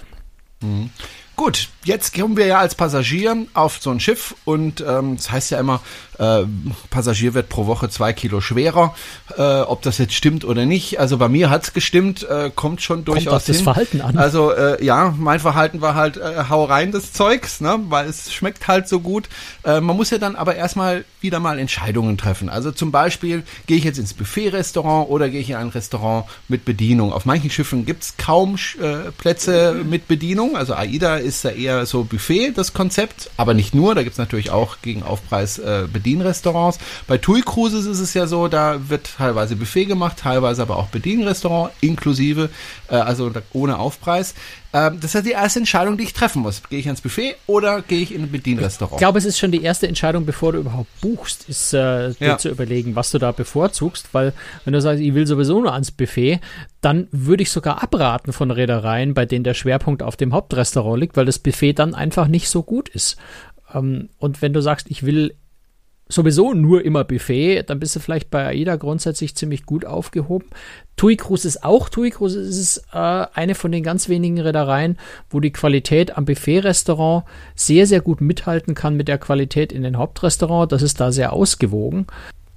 Mhm. 0.61 0.89
Gut, 1.37 1.69
jetzt 1.83 2.15
kommen 2.15 2.35
wir 2.35 2.47
ja 2.47 2.57
als 2.57 2.73
Passagier 2.73 3.45
auf 3.53 3.77
so 3.79 3.91
ein 3.91 3.99
Schiff 3.99 4.33
und 4.43 4.83
ähm, 4.85 5.17
das 5.17 5.31
heißt 5.31 5.51
ja 5.51 5.59
immer, 5.59 5.81
äh, 6.17 6.45
Passagier 6.89 7.35
wird 7.35 7.47
pro 7.47 7.67
Woche 7.67 7.89
zwei 7.89 8.11
Kilo 8.11 8.41
schwerer. 8.41 8.95
Äh, 9.37 9.61
ob 9.61 9.83
das 9.83 9.99
jetzt 9.99 10.15
stimmt 10.15 10.45
oder 10.45 10.65
nicht, 10.65 10.99
also 10.99 11.19
bei 11.19 11.29
mir 11.29 11.51
hat's 11.51 11.73
gestimmt, 11.73 12.27
äh, 12.27 12.49
kommt 12.53 12.81
schon 12.81 13.05
durchaus 13.05 13.25
kommt 13.25 13.35
auf 13.35 13.45
hin. 13.45 13.53
das 13.53 13.61
Verhalten 13.61 14.01
an. 14.01 14.17
Also 14.17 14.51
äh, 14.51 14.83
ja, 14.83 15.13
mein 15.15 15.39
Verhalten 15.39 15.79
war 15.79 15.93
halt 15.93 16.17
äh, 16.17 16.45
hau 16.49 16.65
rein 16.65 16.91
des 16.91 17.13
Zeugs, 17.13 17.61
ne, 17.61 17.79
weil 17.89 18.07
es 18.07 18.33
schmeckt 18.33 18.67
halt 18.67 18.87
so 18.87 18.99
gut. 18.99 19.29
Äh, 19.63 19.79
man 19.79 19.95
muss 19.95 20.09
ja 20.09 20.17
dann 20.17 20.35
aber 20.35 20.55
erstmal 20.55 21.05
wieder 21.21 21.39
mal 21.39 21.59
Entscheidungen 21.59 22.17
treffen. 22.17 22.49
Also 22.49 22.71
zum 22.71 22.91
Beispiel 22.91 23.43
gehe 23.67 23.77
ich 23.77 23.83
jetzt 23.83 23.99
ins 23.99 24.15
Buffet-Restaurant 24.15 25.07
oder 25.09 25.29
gehe 25.29 25.41
ich 25.41 25.51
in 25.51 25.55
ein 25.55 25.69
Restaurant 25.69 26.25
mit 26.47 26.65
Bedienung. 26.65 27.13
Auf 27.13 27.25
manchen 27.25 27.51
Schiffen 27.51 27.85
gibt's 27.85 28.15
kaum 28.17 28.55
äh, 28.81 29.11
Plätze 29.17 29.83
mit 29.87 30.07
Bedienung. 30.07 30.57
Also 30.57 30.73
AIDA 30.73 31.26
ist 31.27 31.43
ja 31.43 31.51
eher 31.51 31.85
so 31.85 32.03
Buffet, 32.03 32.53
das 32.55 32.73
Konzept, 32.73 33.29
aber 33.37 33.53
nicht 33.53 33.75
nur. 33.75 33.93
Da 33.93 34.03
gibt's 34.03 34.17
natürlich 34.17 34.49
auch 34.49 34.77
gegen 34.81 35.03
Aufpreis 35.03 35.59
äh. 35.59 35.87
Bedienrestaurants. 35.91 36.79
Bei 37.07 37.17
TUI 37.17 37.41
Cruises 37.41 37.85
ist 37.85 37.99
es 37.99 38.13
ja 38.13 38.27
so, 38.27 38.47
da 38.47 38.89
wird 38.89 39.09
teilweise 39.17 39.55
Buffet 39.55 39.85
gemacht, 39.85 40.17
teilweise 40.17 40.61
aber 40.61 40.77
auch 40.77 40.87
Bedienrestaurant 40.87 41.71
inklusive, 41.81 42.49
äh, 42.89 42.95
also 42.95 43.31
ohne 43.53 43.77
Aufpreis. 43.77 44.33
Ähm, 44.73 44.99
das 44.99 45.11
ist 45.11 45.13
ja 45.13 45.21
die 45.21 45.31
erste 45.31 45.59
Entscheidung, 45.59 45.97
die 45.97 46.03
ich 46.03 46.13
treffen 46.13 46.41
muss. 46.41 46.61
Gehe 46.69 46.79
ich 46.79 46.87
ans 46.87 47.01
Buffet 47.01 47.35
oder 47.47 47.81
gehe 47.81 48.01
ich 48.01 48.13
in 48.13 48.23
ein 48.23 48.31
Bedienrestaurant? 48.31 48.95
Ich 48.95 48.99
glaube, 48.99 49.17
es 49.17 49.25
ist 49.25 49.39
schon 49.39 49.51
die 49.51 49.63
erste 49.63 49.87
Entscheidung, 49.87 50.25
bevor 50.25 50.51
du 50.51 50.59
überhaupt 50.59 50.89
buchst, 51.01 51.47
ist 51.47 51.73
äh, 51.73 52.13
dir 52.13 52.27
ja. 52.27 52.37
zu 52.37 52.49
überlegen, 52.49 52.95
was 52.95 53.11
du 53.11 53.17
da 53.17 53.31
bevorzugst, 53.31 54.09
weil 54.13 54.33
wenn 54.65 54.73
du 54.73 54.81
sagst, 54.81 55.01
ich 55.01 55.13
will 55.13 55.25
sowieso 55.25 55.61
nur 55.61 55.73
ans 55.73 55.91
Buffet, 55.91 56.39
dann 56.81 57.07
würde 57.11 57.43
ich 57.43 57.51
sogar 57.51 57.81
abraten 57.81 58.33
von 58.33 58.51
Reedereien, 58.51 59.13
bei 59.13 59.25
denen 59.25 59.43
der 59.43 59.53
Schwerpunkt 59.53 60.03
auf 60.03 60.17
dem 60.17 60.33
Hauptrestaurant 60.33 60.99
liegt, 60.99 61.17
weil 61.17 61.25
das 61.25 61.39
Buffet 61.39 61.73
dann 61.73 61.95
einfach 61.95 62.27
nicht 62.27 62.49
so 62.49 62.63
gut 62.63 62.89
ist. 62.89 63.17
Ähm, 63.73 64.09
und 64.17 64.41
wenn 64.41 64.53
du 64.53 64.61
sagst, 64.61 64.87
ich 64.89 65.05
will 65.05 65.33
sowieso 66.09 66.53
nur 66.53 66.83
immer 66.83 67.03
Buffet, 67.03 67.63
dann 67.63 67.79
bist 67.79 67.95
du 67.95 67.99
vielleicht 67.99 68.29
bei 68.29 68.45
AIDA 68.47 68.75
grundsätzlich 68.75 69.35
ziemlich 69.35 69.65
gut 69.65 69.85
aufgehoben. 69.85 70.47
TUI 70.95 71.15
Cruise 71.15 71.47
ist 71.47 71.63
auch, 71.63 71.89
TUI 71.89 72.11
Cruise 72.11 72.39
ist 72.39 72.83
äh, 72.93 72.97
eine 72.97 73.55
von 73.55 73.71
den 73.71 73.83
ganz 73.83 74.09
wenigen 74.09 74.39
Reedereien, 74.39 74.97
wo 75.29 75.39
die 75.39 75.51
Qualität 75.51 76.17
am 76.17 76.25
Buffet-Restaurant 76.25 77.25
sehr, 77.55 77.85
sehr 77.87 78.01
gut 78.01 78.21
mithalten 78.21 78.73
kann 78.73 78.95
mit 78.95 79.07
der 79.07 79.17
Qualität 79.17 79.71
in 79.71 79.83
den 79.83 79.97
Hauptrestaurant. 79.97 80.71
Das 80.71 80.81
ist 80.81 80.99
da 80.99 81.11
sehr 81.11 81.33
ausgewogen. 81.33 82.07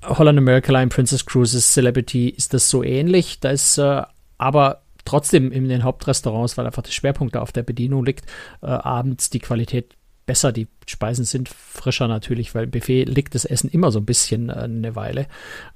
Holland 0.04 0.38
America 0.38 0.72
Line, 0.72 0.88
Princess 0.88 1.26
Cruises, 1.26 1.74
Celebrity 1.74 2.28
ist 2.30 2.54
das 2.54 2.70
so 2.70 2.82
ähnlich. 2.82 3.40
Da 3.40 3.50
ist 3.50 3.76
äh, 3.78 4.02
aber 4.38 4.82
trotzdem 5.04 5.52
in 5.52 5.68
den 5.68 5.84
Hauptrestaurants, 5.84 6.56
weil 6.56 6.66
einfach 6.66 6.82
der 6.82 6.92
Schwerpunkt 6.92 7.34
da 7.34 7.40
auf 7.40 7.52
der 7.52 7.62
Bedienung 7.62 8.04
liegt, 8.04 8.24
äh, 8.62 8.66
abends 8.66 9.28
die 9.30 9.40
Qualität 9.40 9.96
besser. 10.30 10.52
Die 10.52 10.68
Speisen 10.86 11.24
sind 11.24 11.48
frischer 11.48 12.06
natürlich, 12.06 12.54
weil 12.54 12.64
im 12.64 12.70
Buffet 12.70 13.02
liegt 13.02 13.34
das 13.34 13.44
Essen 13.44 13.68
immer 13.68 13.90
so 13.90 13.98
ein 13.98 14.04
bisschen 14.04 14.48
äh, 14.48 14.52
eine 14.52 14.94
Weile. 14.94 15.26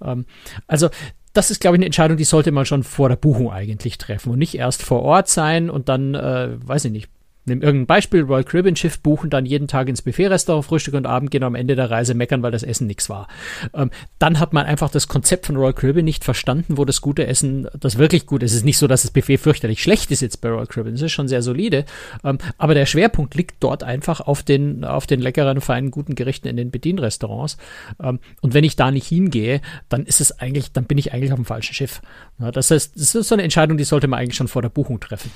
Ähm, 0.00 0.26
also 0.68 0.90
das 1.32 1.50
ist, 1.50 1.60
glaube 1.60 1.76
ich, 1.76 1.78
eine 1.78 1.86
Entscheidung, 1.86 2.16
die 2.16 2.22
sollte 2.22 2.52
man 2.52 2.64
schon 2.64 2.84
vor 2.84 3.08
der 3.08 3.16
Buchung 3.16 3.50
eigentlich 3.50 3.98
treffen 3.98 4.30
und 4.30 4.38
nicht 4.38 4.54
erst 4.54 4.84
vor 4.84 5.02
Ort 5.02 5.28
sein 5.28 5.70
und 5.70 5.88
dann, 5.88 6.14
äh, 6.14 6.50
weiß 6.64 6.84
ich 6.84 6.92
nicht, 6.92 7.10
Nimm 7.46 7.60
irgendein 7.60 7.86
Beispiel, 7.86 8.22
Royal 8.22 8.44
Caribbean 8.44 8.76
Schiff 8.76 9.00
buchen 9.00 9.28
dann 9.28 9.44
jeden 9.44 9.68
Tag 9.68 9.88
ins 9.88 10.00
Buffet-Restaurant, 10.00 10.64
Frühstück 10.64 10.94
und 10.94 11.06
Abend 11.06 11.30
gehen 11.30 11.42
am 11.42 11.54
Ende 11.54 11.76
der 11.76 11.90
Reise 11.90 12.14
meckern, 12.14 12.42
weil 12.42 12.52
das 12.52 12.62
Essen 12.62 12.86
nichts 12.86 13.10
war. 13.10 13.28
Ähm, 13.74 13.90
dann 14.18 14.40
hat 14.40 14.54
man 14.54 14.64
einfach 14.64 14.90
das 14.90 15.08
Konzept 15.08 15.46
von 15.46 15.56
Royal 15.56 15.74
Caribbean 15.74 16.06
nicht 16.06 16.24
verstanden, 16.24 16.78
wo 16.78 16.86
das 16.86 17.02
gute 17.02 17.26
Essen, 17.26 17.68
das 17.78 17.98
wirklich 17.98 18.26
gut 18.26 18.42
ist. 18.42 18.52
Es 18.52 18.58
ist 18.58 18.64
nicht 18.64 18.78
so, 18.78 18.86
dass 18.86 19.02
das 19.02 19.10
Buffet 19.10 19.36
fürchterlich 19.36 19.82
schlecht 19.82 20.10
ist 20.10 20.22
jetzt 20.22 20.40
bei 20.40 20.48
Royal 20.48 20.66
Caribbean, 20.66 20.94
es 20.94 21.02
ist 21.02 21.12
schon 21.12 21.28
sehr 21.28 21.42
solide, 21.42 21.84
ähm, 22.24 22.38
aber 22.56 22.74
der 22.74 22.86
Schwerpunkt 22.86 23.34
liegt 23.34 23.56
dort 23.60 23.82
einfach 23.82 24.20
auf 24.20 24.42
den, 24.42 24.84
auf 24.84 25.06
den 25.06 25.20
leckeren, 25.20 25.60
feinen, 25.60 25.90
guten 25.90 26.14
Gerichten 26.14 26.48
in 26.48 26.56
den 26.56 26.70
Bedienrestaurants. 26.70 27.58
Ähm, 28.02 28.20
und 28.40 28.54
wenn 28.54 28.64
ich 28.64 28.76
da 28.76 28.90
nicht 28.90 29.06
hingehe, 29.06 29.60
dann 29.90 30.06
ist 30.06 30.22
es 30.22 30.38
eigentlich, 30.38 30.72
dann 30.72 30.84
bin 30.84 30.96
ich 30.96 31.12
eigentlich 31.12 31.32
auf 31.32 31.38
dem 31.38 31.44
falschen 31.44 31.74
Schiff. 31.74 32.00
Ja, 32.38 32.50
das, 32.50 32.70
heißt, 32.70 32.96
das 32.96 33.14
ist 33.14 33.28
so 33.28 33.34
eine 33.34 33.42
Entscheidung, 33.42 33.76
die 33.76 33.84
sollte 33.84 34.08
man 34.08 34.20
eigentlich 34.20 34.36
schon 34.36 34.48
vor 34.48 34.62
der 34.62 34.70
Buchung 34.70 34.98
treffen. 34.98 35.30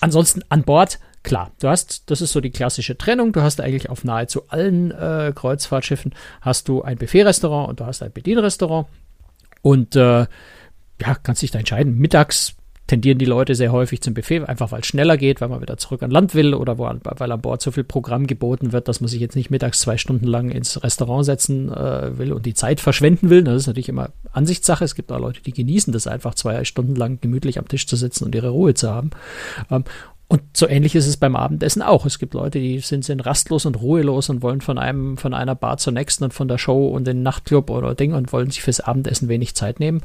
Ansonsten 0.00 0.42
an 0.48 0.64
Bord 0.64 0.98
klar, 1.22 1.52
du 1.60 1.68
hast, 1.68 2.10
das 2.10 2.20
ist 2.20 2.32
so 2.32 2.40
die 2.40 2.50
klassische 2.50 2.96
Trennung. 2.96 3.32
Du 3.32 3.42
hast 3.42 3.60
eigentlich 3.60 3.90
auf 3.90 4.04
nahezu 4.04 4.48
allen 4.48 4.90
äh, 4.90 5.32
Kreuzfahrtschiffen 5.34 6.14
hast 6.40 6.68
du 6.68 6.82
ein 6.82 6.98
Buffet-Restaurant 6.98 7.68
und 7.68 7.80
du 7.80 7.86
hast 7.86 8.02
ein 8.02 8.12
Bedienrestaurant. 8.12 8.88
Und 9.62 9.96
äh, 9.96 10.26
ja, 11.00 11.14
kannst 11.22 11.42
dich 11.42 11.50
da 11.50 11.58
entscheiden. 11.58 11.98
Mittags 11.98 12.54
tendieren 12.90 13.18
die 13.18 13.24
Leute 13.24 13.54
sehr 13.54 13.70
häufig 13.70 14.00
zum 14.00 14.14
Buffet, 14.14 14.44
einfach 14.46 14.72
weil 14.72 14.80
es 14.80 14.86
schneller 14.86 15.16
geht, 15.16 15.40
weil 15.40 15.48
man 15.48 15.60
wieder 15.60 15.76
zurück 15.76 16.02
an 16.02 16.10
Land 16.10 16.34
will 16.34 16.54
oder 16.54 16.76
wo, 16.76 16.90
weil 17.02 17.32
an 17.32 17.40
Bord 17.40 17.62
so 17.62 17.70
viel 17.70 17.84
Programm 17.84 18.26
geboten 18.26 18.72
wird, 18.72 18.88
dass 18.88 19.00
man 19.00 19.06
sich 19.06 19.20
jetzt 19.20 19.36
nicht 19.36 19.48
mittags 19.48 19.80
zwei 19.80 19.96
Stunden 19.96 20.26
lang 20.26 20.50
ins 20.50 20.82
Restaurant 20.82 21.24
setzen 21.24 21.72
äh, 21.72 22.18
will 22.18 22.32
und 22.32 22.46
die 22.46 22.54
Zeit 22.54 22.80
verschwenden 22.80 23.30
will. 23.30 23.44
Das 23.44 23.54
ist 23.54 23.66
natürlich 23.68 23.88
immer 23.88 24.10
Ansichtssache. 24.32 24.84
Es 24.84 24.96
gibt 24.96 25.12
auch 25.12 25.20
Leute, 25.20 25.40
die 25.40 25.52
genießen 25.52 25.92
das 25.92 26.08
einfach, 26.08 26.34
zwei 26.34 26.64
Stunden 26.64 26.96
lang 26.96 27.20
gemütlich 27.20 27.60
am 27.60 27.68
Tisch 27.68 27.86
zu 27.86 27.94
sitzen 27.94 28.24
und 28.24 28.34
ihre 28.34 28.48
Ruhe 28.48 28.74
zu 28.74 28.90
haben. 28.90 29.10
Ähm, 29.70 29.84
und 30.30 30.56
so 30.56 30.68
ähnlich 30.68 30.94
ist 30.94 31.08
es 31.08 31.16
beim 31.16 31.34
Abendessen 31.34 31.82
auch. 31.82 32.06
Es 32.06 32.20
gibt 32.20 32.34
Leute, 32.34 32.60
die 32.60 32.78
sind, 32.78 33.04
sind 33.04 33.18
rastlos 33.18 33.66
und 33.66 33.80
ruhelos 33.82 34.28
und 34.28 34.42
wollen 34.42 34.60
von 34.60 34.78
einem, 34.78 35.16
von 35.16 35.34
einer 35.34 35.56
Bar 35.56 35.78
zur 35.78 35.92
nächsten 35.92 36.22
und 36.22 36.32
von 36.32 36.46
der 36.46 36.56
Show 36.56 36.86
und 36.86 37.04
den 37.04 37.24
Nachtclub 37.24 37.68
oder 37.68 37.96
Ding 37.96 38.14
und 38.14 38.32
wollen 38.32 38.48
sich 38.48 38.62
fürs 38.62 38.78
Abendessen 38.78 39.28
wenig 39.28 39.56
Zeit 39.56 39.80
nehmen. 39.80 40.02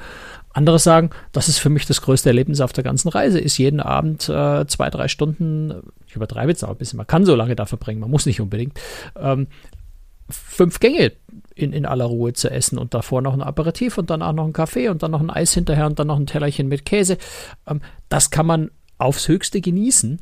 Andere 0.51 0.79
sagen, 0.79 1.11
das 1.31 1.47
ist 1.47 1.59
für 1.59 1.69
mich 1.69 1.85
das 1.85 2.01
größte 2.01 2.29
Erlebnis 2.29 2.59
auf 2.59 2.73
der 2.73 2.83
ganzen 2.83 3.09
Reise, 3.09 3.37
ist 3.37 3.59
jeden 3.59 3.79
Abend 3.79 4.27
äh, 4.27 4.65
zwei, 4.65 4.89
drei 4.89 5.09
Stunden, 5.09 5.83
ich 6.07 6.15
übertreibe 6.15 6.49
jetzt 6.49 6.65
auch 6.65 6.69
ein 6.69 6.77
bisschen, 6.77 6.97
man 6.97 7.05
kann 7.05 7.23
so 7.23 7.35
lange 7.35 7.55
da 7.55 7.67
verbringen, 7.67 7.99
man 7.99 8.09
muss 8.09 8.25
nicht 8.25 8.41
unbedingt, 8.41 8.79
ähm, 9.19 9.45
fünf 10.27 10.79
Gänge 10.79 11.11
in, 11.53 11.71
in 11.71 11.85
aller 11.85 12.05
Ruhe 12.05 12.33
zu 12.33 12.49
essen 12.49 12.79
und 12.79 12.95
davor 12.95 13.21
noch 13.21 13.35
ein 13.35 13.43
Aperitif 13.43 13.99
und 13.99 14.09
danach 14.09 14.33
noch 14.33 14.45
ein 14.45 14.53
Kaffee 14.53 14.89
und 14.89 15.03
dann 15.03 15.11
noch 15.11 15.21
ein 15.21 15.29
Eis 15.29 15.53
hinterher 15.53 15.85
und 15.85 15.99
dann 15.99 16.07
noch 16.07 16.17
ein 16.17 16.25
Tellerchen 16.25 16.67
mit 16.67 16.83
Käse. 16.83 17.19
Ähm, 17.67 17.81
das 18.09 18.31
kann 18.31 18.47
man 18.47 18.71
aufs 18.97 19.27
Höchste 19.27 19.61
genießen. 19.61 20.19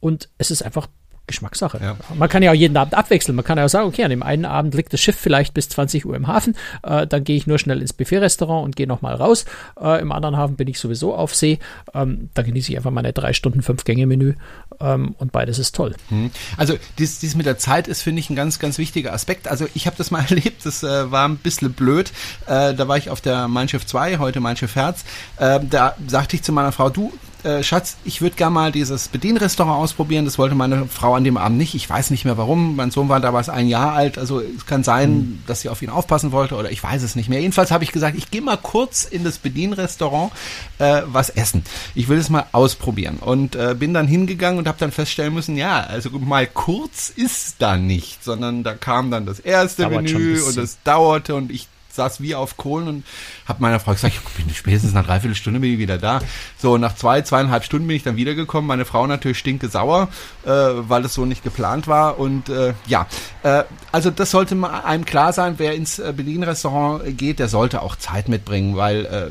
Und 0.00 0.28
es 0.38 0.50
ist 0.50 0.62
einfach 0.62 0.88
Geschmackssache. 1.26 1.80
Ja. 1.82 1.96
Man 2.14 2.28
kann 2.28 2.42
ja 2.42 2.52
auch 2.52 2.54
jeden 2.54 2.76
Abend 2.76 2.94
abwechseln. 2.94 3.34
Man 3.34 3.44
kann 3.44 3.58
ja 3.58 3.64
auch 3.64 3.68
sagen, 3.68 3.88
okay, 3.88 4.04
an 4.04 4.10
dem 4.10 4.22
einen 4.22 4.44
Abend 4.44 4.74
liegt 4.74 4.92
das 4.92 5.00
Schiff 5.00 5.16
vielleicht 5.16 5.54
bis 5.54 5.68
20 5.68 6.06
Uhr 6.06 6.14
im 6.14 6.28
Hafen, 6.28 6.56
äh, 6.84 7.06
dann 7.06 7.24
gehe 7.24 7.36
ich 7.36 7.46
nur 7.46 7.58
schnell 7.58 7.80
ins 7.80 7.92
Buffet-Restaurant 7.92 8.64
und 8.64 8.76
gehe 8.76 8.86
nochmal 8.86 9.14
raus. 9.14 9.44
Äh, 9.80 10.00
Im 10.00 10.12
anderen 10.12 10.36
Hafen 10.36 10.56
bin 10.56 10.68
ich 10.68 10.78
sowieso 10.78 11.14
auf 11.14 11.34
See. 11.34 11.58
Ähm, 11.94 12.30
da 12.34 12.42
genieße 12.42 12.70
ich 12.70 12.76
einfach 12.76 12.92
meine 12.92 13.12
drei 13.12 13.32
Stunden, 13.32 13.62
fünf 13.62 13.84
Gänge-Menü 13.84 14.34
ähm, 14.80 15.14
und 15.18 15.32
beides 15.32 15.58
ist 15.58 15.74
toll. 15.74 15.96
Hm. 16.08 16.30
Also 16.56 16.76
dies, 16.98 17.18
dies 17.18 17.34
mit 17.34 17.46
der 17.46 17.58
Zeit 17.58 17.88
ist, 17.88 18.02
finde 18.02 18.20
ich, 18.20 18.30
ein 18.30 18.36
ganz, 18.36 18.58
ganz 18.58 18.78
wichtiger 18.78 19.12
Aspekt. 19.12 19.48
Also 19.48 19.66
ich 19.74 19.86
habe 19.86 19.96
das 19.96 20.10
mal 20.10 20.24
erlebt, 20.28 20.64
das 20.64 20.84
äh, 20.84 21.10
war 21.10 21.28
ein 21.28 21.38
bisschen 21.38 21.72
blöd. 21.72 22.12
Äh, 22.46 22.74
da 22.74 22.86
war 22.86 22.96
ich 22.98 23.10
auf 23.10 23.20
der 23.20 23.48
Mein 23.48 23.68
Schiff 23.68 23.84
2, 23.84 24.18
heute 24.18 24.38
Mein 24.38 24.56
Schiff 24.56 24.76
Herz. 24.76 25.04
Äh, 25.38 25.60
da 25.68 25.96
sagte 26.06 26.36
ich 26.36 26.44
zu 26.44 26.52
meiner 26.52 26.70
Frau, 26.70 26.88
du, 26.88 27.12
äh, 27.46 27.62
Schatz, 27.62 27.96
ich 28.04 28.20
würde 28.20 28.34
gerne 28.34 28.52
mal 28.52 28.72
dieses 28.72 29.08
Bedienrestaurant 29.08 29.80
ausprobieren. 29.80 30.24
Das 30.24 30.36
wollte 30.36 30.56
meine 30.56 30.86
Frau 30.86 31.14
an 31.14 31.22
dem 31.22 31.36
Abend 31.36 31.58
nicht. 31.58 31.74
Ich 31.74 31.88
weiß 31.88 32.10
nicht 32.10 32.24
mehr 32.24 32.36
warum. 32.36 32.74
Mein 32.74 32.90
Sohn 32.90 33.08
war 33.08 33.20
damals 33.20 33.48
ein 33.48 33.68
Jahr 33.68 33.92
alt. 33.92 34.18
Also 34.18 34.40
es 34.40 34.66
kann 34.66 34.82
sein, 34.82 35.10
mhm. 35.10 35.38
dass 35.46 35.60
sie 35.60 35.68
auf 35.68 35.80
ihn 35.80 35.88
aufpassen 35.90 36.32
wollte 36.32 36.56
oder 36.56 36.70
ich 36.70 36.82
weiß 36.82 37.02
es 37.02 37.14
nicht 37.14 37.28
mehr. 37.28 37.40
Jedenfalls 37.40 37.70
habe 37.70 37.84
ich 37.84 37.92
gesagt, 37.92 38.18
ich 38.18 38.30
gehe 38.30 38.42
mal 38.42 38.58
kurz 38.58 39.04
in 39.04 39.22
das 39.22 39.38
Bedienrestaurant 39.38 40.32
äh, 40.78 41.02
was 41.06 41.30
essen. 41.30 41.62
Ich 41.94 42.08
will 42.08 42.18
es 42.18 42.28
mal 42.28 42.46
ausprobieren. 42.50 43.18
Und 43.20 43.54
äh, 43.54 43.76
bin 43.78 43.94
dann 43.94 44.08
hingegangen 44.08 44.58
und 44.58 44.66
habe 44.66 44.78
dann 44.80 44.90
feststellen 44.90 45.32
müssen, 45.32 45.56
ja, 45.56 45.80
also 45.80 46.10
mal 46.10 46.46
kurz 46.46 47.10
ist 47.10 47.56
da 47.60 47.76
nicht, 47.76 48.24
sondern 48.24 48.64
da 48.64 48.74
kam 48.74 49.10
dann 49.10 49.24
das 49.24 49.38
erste 49.38 49.82
Dauert 49.82 50.02
Menü 50.02 50.42
und 50.42 50.56
es 50.56 50.78
dauerte 50.82 51.36
und 51.36 51.52
ich 51.52 51.68
saß 51.96 52.20
wie 52.20 52.34
auf 52.34 52.56
Kohlen 52.56 52.88
und 52.88 53.04
habe 53.46 53.60
meiner 53.62 53.80
Frau 53.80 53.92
gesagt, 53.92 54.14
ich 54.14 54.44
bin 54.44 54.54
spätestens 54.54 54.92
nach 54.92 55.06
dreiviertel 55.06 55.34
Stunde 55.34 55.60
bin 55.60 55.72
ich 55.72 55.78
wieder 55.78 55.98
da. 55.98 56.20
So, 56.58 56.78
nach 56.78 56.94
zwei, 56.94 57.22
zweieinhalb 57.22 57.64
Stunden 57.64 57.86
bin 57.86 57.96
ich 57.96 58.02
dann 58.02 58.16
wiedergekommen. 58.16 58.66
Meine 58.66 58.84
Frau 58.84 59.06
natürlich 59.06 59.38
stinke 59.38 59.68
sauer, 59.68 60.08
äh, 60.44 60.48
weil 60.50 61.04
es 61.04 61.14
so 61.14 61.24
nicht 61.24 61.42
geplant 61.42 61.88
war. 61.88 62.18
Und 62.18 62.48
äh, 62.48 62.74
ja, 62.86 63.06
äh, 63.42 63.64
also 63.92 64.10
das 64.10 64.30
sollte 64.30 64.56
einem 64.84 65.04
klar 65.04 65.32
sein, 65.32 65.54
wer 65.58 65.74
ins 65.74 65.98
äh, 65.98 66.12
Berlin-Restaurant 66.16 67.18
geht, 67.18 67.38
der 67.38 67.48
sollte 67.48 67.82
auch 67.82 67.96
Zeit 67.96 68.28
mitbringen, 68.28 68.76
weil 68.76 69.06
äh, 69.06 69.28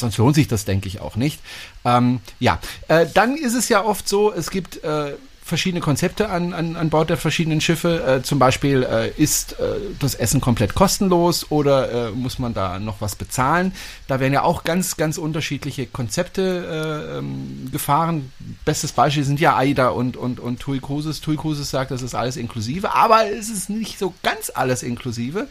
sonst 0.00 0.16
lohnt 0.18 0.34
sich 0.34 0.48
das, 0.48 0.64
denke 0.64 0.88
ich, 0.88 1.00
auch 1.00 1.16
nicht. 1.16 1.40
Ähm, 1.84 2.20
ja, 2.38 2.58
äh, 2.88 3.06
dann 3.12 3.36
ist 3.36 3.54
es 3.54 3.68
ja 3.68 3.84
oft 3.84 4.08
so, 4.08 4.32
es 4.32 4.50
gibt 4.50 4.82
äh, 4.84 5.14
verschiedene 5.46 5.80
Konzepte 5.80 6.28
an, 6.28 6.52
an, 6.52 6.74
an 6.74 6.90
Bord 6.90 7.08
der 7.08 7.16
verschiedenen 7.16 7.60
Schiffe. 7.60 8.02
Äh, 8.04 8.22
zum 8.22 8.40
Beispiel 8.40 8.82
äh, 8.82 9.10
ist 9.10 9.52
äh, 9.60 9.76
das 10.00 10.16
Essen 10.16 10.40
komplett 10.40 10.74
kostenlos 10.74 11.50
oder 11.50 12.08
äh, 12.08 12.10
muss 12.10 12.40
man 12.40 12.52
da 12.52 12.80
noch 12.80 13.00
was 13.00 13.14
bezahlen? 13.14 13.72
Da 14.08 14.18
werden 14.18 14.32
ja 14.32 14.42
auch 14.42 14.64
ganz, 14.64 14.96
ganz 14.96 15.18
unterschiedliche 15.18 15.86
Konzepte 15.86 17.12
äh, 17.12 17.18
ähm, 17.18 17.68
gefahren. 17.70 18.32
Bestes 18.64 18.90
Beispiel 18.90 19.22
sind 19.22 19.38
ja 19.38 19.56
AIDA 19.56 19.90
und, 19.90 20.16
und, 20.16 20.40
und 20.40 20.58
TUI 20.58 20.80
Cruises. 20.80 21.20
TUI 21.20 21.36
Cruises 21.36 21.70
sagt, 21.70 21.92
das 21.92 22.02
ist 22.02 22.16
alles 22.16 22.36
inklusive, 22.36 22.94
aber 22.94 23.30
es 23.30 23.48
ist 23.48 23.70
nicht 23.70 24.00
so 24.00 24.14
ganz 24.24 24.50
alles 24.52 24.82
inklusive. 24.82 25.46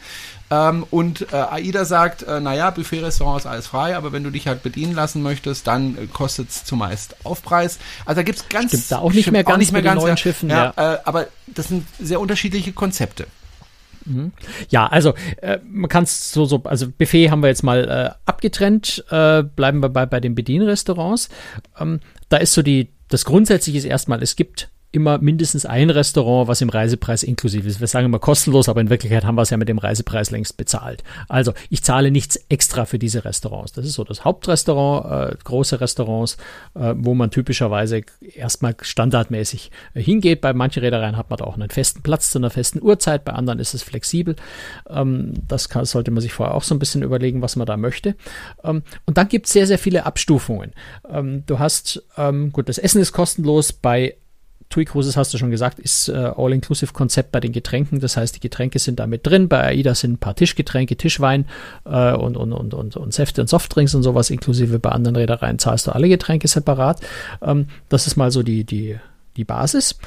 Ähm, 0.51 0.85
und 0.91 1.33
äh, 1.33 1.37
AIDA 1.37 1.85
sagt, 1.85 2.21
äh, 2.23 2.39
naja, 2.39 2.69
Buffet-Restaurant 2.69 3.39
ist 3.39 3.45
alles 3.47 3.67
frei, 3.67 3.95
aber 3.95 4.11
wenn 4.11 4.23
du 4.23 4.29
dich 4.29 4.47
halt 4.47 4.61
bedienen 4.61 4.93
lassen 4.93 5.23
möchtest, 5.23 5.65
dann 5.65 5.97
äh, 5.97 6.05
kostet 6.05 6.49
es 6.49 6.65
zumeist 6.65 7.15
Aufpreis. 7.23 7.79
Also 8.05 8.19
da 8.19 8.23
gibt 8.23 8.39
es 8.39 8.49
ganz... 8.49 8.71
Stimmt, 8.71 8.91
da 8.91 8.99
auch 8.99 9.13
nicht 9.13 9.31
mehr 9.31 9.43
ganz 9.43 9.59
nicht 9.59 9.71
mehr 9.71 9.81
ganz, 9.85 10.01
neuen 10.01 10.17
Schiffen. 10.17 10.49
Ja, 10.49 10.73
ja. 10.75 10.93
Äh, 10.95 10.99
aber 11.03 11.27
das 11.47 11.69
sind 11.69 11.85
sehr 11.99 12.19
unterschiedliche 12.19 12.71
Konzepte. 12.73 13.27
Mhm. 14.05 14.31
Ja, 14.69 14.87
also 14.87 15.13
äh, 15.41 15.59
man 15.67 15.89
kann 15.89 16.03
es 16.03 16.31
so, 16.31 16.45
so, 16.45 16.61
also 16.63 16.87
Buffet 16.89 17.29
haben 17.29 17.41
wir 17.41 17.47
jetzt 17.49 17.63
mal 17.63 17.89
äh, 17.89 18.29
abgetrennt, 18.29 19.03
äh, 19.09 19.43
bleiben 19.43 19.81
wir 19.81 19.89
bei, 19.89 20.05
bei 20.05 20.19
den 20.19 20.35
Bedienrestaurants. 20.35 21.29
Ähm, 21.79 21.99
da 22.29 22.37
ist 22.37 22.53
so 22.53 22.61
die, 22.61 22.89
das 23.09 23.25
Grundsätzliche 23.25 23.77
ist 23.77 23.85
erstmal, 23.85 24.21
es 24.21 24.35
gibt 24.35 24.69
immer 24.95 25.17
mindestens 25.17 25.65
ein 25.65 25.89
Restaurant, 25.89 26.47
was 26.47 26.61
im 26.61 26.69
Reisepreis 26.69 27.23
inklusiv 27.23 27.65
ist. 27.65 27.79
Wir 27.79 27.87
sagen 27.87 28.05
immer 28.05 28.19
kostenlos, 28.19 28.69
aber 28.69 28.81
in 28.81 28.89
Wirklichkeit 28.89 29.25
haben 29.25 29.35
wir 29.35 29.41
es 29.41 29.49
ja 29.49 29.57
mit 29.57 29.69
dem 29.69 29.77
Reisepreis 29.77 30.31
längst 30.31 30.57
bezahlt. 30.57 31.03
Also 31.27 31.53
ich 31.69 31.83
zahle 31.83 32.11
nichts 32.11 32.37
extra 32.49 32.85
für 32.85 32.97
diese 32.97 33.25
Restaurants. 33.25 33.73
Das 33.73 33.85
ist 33.85 33.93
so 33.93 34.03
das 34.03 34.23
Hauptrestaurant, 34.23 35.33
äh, 35.33 35.37
große 35.43 35.81
Restaurants, 35.81 36.37
äh, 36.75 36.93
wo 36.97 37.13
man 37.13 37.29
typischerweise 37.29 38.01
erstmal 38.21 38.75
standardmäßig 38.79 39.71
äh, 39.93 40.01
hingeht. 40.01 40.41
Bei 40.41 40.53
manchen 40.53 40.81
Reedereien 40.81 41.17
hat 41.17 41.29
man 41.29 41.37
da 41.37 41.45
auch 41.45 41.55
einen 41.55 41.69
festen 41.69 42.01
Platz 42.01 42.31
zu 42.31 42.39
einer 42.39 42.49
festen 42.49 42.81
Uhrzeit, 42.81 43.25
bei 43.25 43.33
anderen 43.33 43.59
ist 43.59 43.73
es 43.73 43.83
flexibel. 43.83 44.35
Ähm, 44.89 45.33
das 45.47 45.69
kann, 45.69 45.85
sollte 45.85 46.11
man 46.11 46.21
sich 46.21 46.33
vorher 46.33 46.55
auch 46.55 46.63
so 46.63 46.73
ein 46.73 46.79
bisschen 46.79 47.03
überlegen, 47.03 47.41
was 47.41 47.55
man 47.55 47.65
da 47.65 47.75
möchte. 47.75 48.15
Ähm, 48.63 48.83
und 49.05 49.17
dann 49.17 49.27
gibt 49.27 49.47
es 49.47 49.53
sehr, 49.53 49.67
sehr 49.67 49.79
viele 49.79 50.05
Abstufungen. 50.05 50.71
Ähm, 51.09 51.43
du 51.45 51.59
hast, 51.59 52.03
ähm, 52.17 52.51
gut, 52.51 52.69
das 52.69 52.77
Essen 52.77 53.01
ist 53.01 53.11
kostenlos 53.11 53.73
bei 53.73 54.15
TUI 54.69 54.85
Cruises, 54.85 55.15
hast 55.15 55.33
du 55.33 55.37
schon 55.37 55.51
gesagt, 55.51 55.79
ist 55.79 56.09
äh, 56.09 56.13
All-Inclusive-Konzept 56.13 57.31
bei 57.31 57.39
den 57.39 57.51
Getränken. 57.51 57.99
Das 57.99 58.17
heißt, 58.17 58.35
die 58.35 58.39
Getränke 58.39 58.79
sind 58.79 58.99
da 58.99 59.07
mit 59.07 59.25
drin. 59.25 59.47
Bei 59.47 59.63
AIDA 59.63 59.95
sind 59.95 60.13
ein 60.13 60.17
paar 60.17 60.35
Tischgetränke, 60.35 60.97
Tischwein 60.97 61.45
äh, 61.85 62.13
und, 62.13 62.35
und, 62.35 62.51
und, 62.51 62.73
und, 62.73 62.97
und 62.97 63.13
Säfte 63.13 63.41
und 63.41 63.47
Softdrinks 63.47 63.95
und 63.95 64.03
sowas 64.03 64.29
inklusive. 64.29 64.79
Bei 64.79 64.89
anderen 64.89 65.15
Reedereien 65.15 65.59
zahlst 65.59 65.87
du 65.87 65.91
alle 65.91 66.09
Getränke 66.09 66.47
separat. 66.47 66.99
Ähm, 67.41 67.67
das 67.89 68.07
ist 68.07 68.15
mal 68.15 68.31
so 68.31 68.43
die, 68.43 68.63
die, 68.63 68.97
die 69.37 69.45
Basis. 69.45 69.97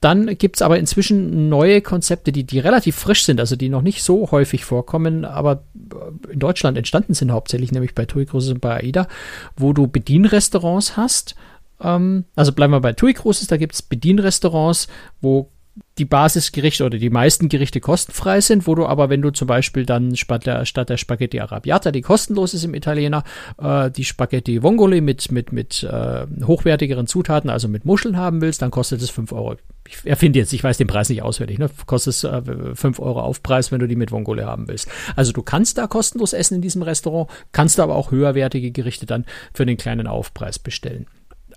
Dann 0.00 0.38
gibt 0.38 0.56
es 0.56 0.62
aber 0.62 0.78
inzwischen 0.78 1.48
neue 1.48 1.80
Konzepte, 1.80 2.30
die, 2.30 2.44
die 2.44 2.60
relativ 2.60 2.94
frisch 2.94 3.24
sind, 3.24 3.40
also 3.40 3.56
die 3.56 3.68
noch 3.68 3.82
nicht 3.82 4.04
so 4.04 4.30
häufig 4.30 4.64
vorkommen, 4.64 5.24
aber 5.24 5.64
äh, 5.74 6.32
in 6.32 6.38
Deutschland 6.38 6.78
entstanden 6.78 7.14
sind 7.14 7.32
hauptsächlich, 7.32 7.72
nämlich 7.72 7.96
bei 7.96 8.04
TUI 8.04 8.26
Cruises 8.26 8.52
und 8.52 8.60
bei 8.60 8.76
AIDA, 8.76 9.08
wo 9.56 9.72
du 9.72 9.88
Bedienrestaurants 9.88 10.96
hast 10.96 11.34
ähm, 11.80 12.24
also 12.34 12.52
bleiben 12.52 12.72
wir 12.72 12.80
bei 12.80 12.92
TUI 12.92 13.14
Cruises, 13.14 13.46
da 13.46 13.56
gibt 13.56 13.74
es 13.74 13.82
Bedienrestaurants, 13.82 14.88
wo 15.20 15.50
die 15.98 16.04
Basisgerichte 16.04 16.84
oder 16.84 16.98
die 16.98 17.10
meisten 17.10 17.48
Gerichte 17.48 17.80
kostenfrei 17.80 18.40
sind, 18.40 18.66
wo 18.66 18.74
du 18.74 18.86
aber, 18.86 19.10
wenn 19.10 19.22
du 19.22 19.30
zum 19.30 19.48
Beispiel 19.48 19.84
dann 19.84 20.16
statt 20.16 20.46
der, 20.46 20.64
Spaghetti 20.64 21.40
Arabiata, 21.40 21.90
die 21.90 22.02
kostenlos 22.02 22.54
ist 22.54 22.64
im 22.64 22.74
Italiener, 22.74 23.24
äh, 23.60 23.90
die 23.90 24.04
Spaghetti 24.04 24.62
Vongole 24.62 25.00
mit, 25.00 25.32
mit, 25.32 25.52
mit 25.52 25.82
äh, 25.82 26.26
hochwertigeren 26.44 27.06
Zutaten, 27.06 27.50
also 27.50 27.68
mit 27.68 27.84
Muscheln 27.84 28.16
haben 28.16 28.40
willst, 28.40 28.62
dann 28.62 28.70
kostet 28.70 29.02
es 29.02 29.10
5 29.10 29.32
Euro. 29.32 29.56
Ich 29.88 30.04
erfinde 30.04 30.38
jetzt, 30.38 30.52
ich 30.52 30.62
weiß 30.62 30.76
den 30.76 30.86
Preis 30.86 31.08
nicht 31.08 31.22
auswendig, 31.22 31.58
ne? 31.58 31.70
kostet 31.86 32.14
es 32.14 32.24
äh, 32.24 32.42
5 32.74 33.00
Euro 33.00 33.20
Aufpreis, 33.20 33.72
wenn 33.72 33.80
du 33.80 33.88
die 33.88 33.96
mit 33.96 34.12
Vongole 34.12 34.46
haben 34.46 34.68
willst. 34.68 34.88
Also 35.16 35.32
du 35.32 35.42
kannst 35.42 35.78
da 35.78 35.86
kostenlos 35.86 36.32
essen 36.32 36.56
in 36.56 36.62
diesem 36.62 36.82
Restaurant, 36.82 37.30
kannst 37.52 37.80
aber 37.80 37.96
auch 37.96 38.10
höherwertige 38.10 38.70
Gerichte 38.70 39.06
dann 39.06 39.24
für 39.52 39.66
den 39.66 39.76
kleinen 39.76 40.06
Aufpreis 40.06 40.58
bestellen 40.58 41.06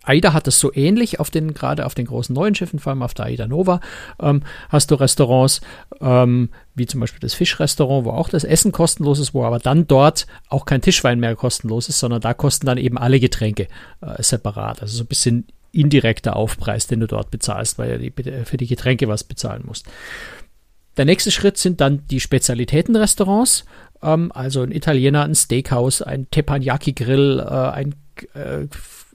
AIDA 0.03 0.33
hat 0.33 0.47
es 0.47 0.59
so 0.59 0.73
ähnlich 0.73 1.19
auf 1.19 1.29
den, 1.29 1.53
gerade 1.53 1.85
auf 1.85 1.93
den 1.93 2.05
großen 2.05 2.33
neuen 2.33 2.55
Schiffen, 2.55 2.79
vor 2.79 2.91
allem 2.91 3.03
auf 3.03 3.13
der 3.13 3.25
AIDA 3.25 3.47
Nova, 3.47 3.79
ähm, 4.19 4.43
hast 4.69 4.89
du 4.89 4.95
Restaurants, 4.95 5.61
ähm, 5.99 6.49
wie 6.73 6.87
zum 6.87 7.01
Beispiel 7.01 7.19
das 7.19 7.33
Fischrestaurant, 7.33 8.05
wo 8.05 8.11
auch 8.11 8.29
das 8.29 8.43
Essen 8.43 8.71
kostenlos 8.71 9.19
ist, 9.19 9.33
wo 9.33 9.43
aber 9.43 9.59
dann 9.59 9.87
dort 9.87 10.25
auch 10.49 10.65
kein 10.65 10.81
Tischwein 10.81 11.19
mehr 11.19 11.35
kostenlos 11.35 11.89
ist, 11.89 11.99
sondern 11.99 12.21
da 12.21 12.33
kosten 12.33 12.65
dann 12.65 12.77
eben 12.77 12.97
alle 12.97 13.19
Getränke 13.19 13.67
äh, 14.01 14.23
separat. 14.23 14.81
Also 14.81 14.97
so 14.97 15.03
ein 15.03 15.07
bisschen 15.07 15.45
indirekter 15.71 16.35
Aufpreis, 16.35 16.87
den 16.87 16.99
du 16.99 17.07
dort 17.07 17.31
bezahlst, 17.31 17.77
weil 17.77 17.99
du 17.99 18.45
für 18.45 18.57
die 18.57 18.67
Getränke 18.67 19.07
was 19.07 19.23
bezahlen 19.23 19.63
musst. 19.65 19.85
Der 20.97 21.05
nächste 21.05 21.31
Schritt 21.31 21.57
sind 21.57 21.79
dann 21.79 22.05
die 22.07 22.19
Spezialitätenrestaurants, 22.19 23.65
ähm, 24.01 24.31
also 24.33 24.61
ein 24.63 24.71
Italiener, 24.71 25.23
ein 25.23 25.35
Steakhouse, 25.35 26.01
ein 26.01 26.29
Teppanyaki-Grill, 26.29 27.39
äh, 27.39 27.43
ein 27.43 27.95
äh, 28.33 28.67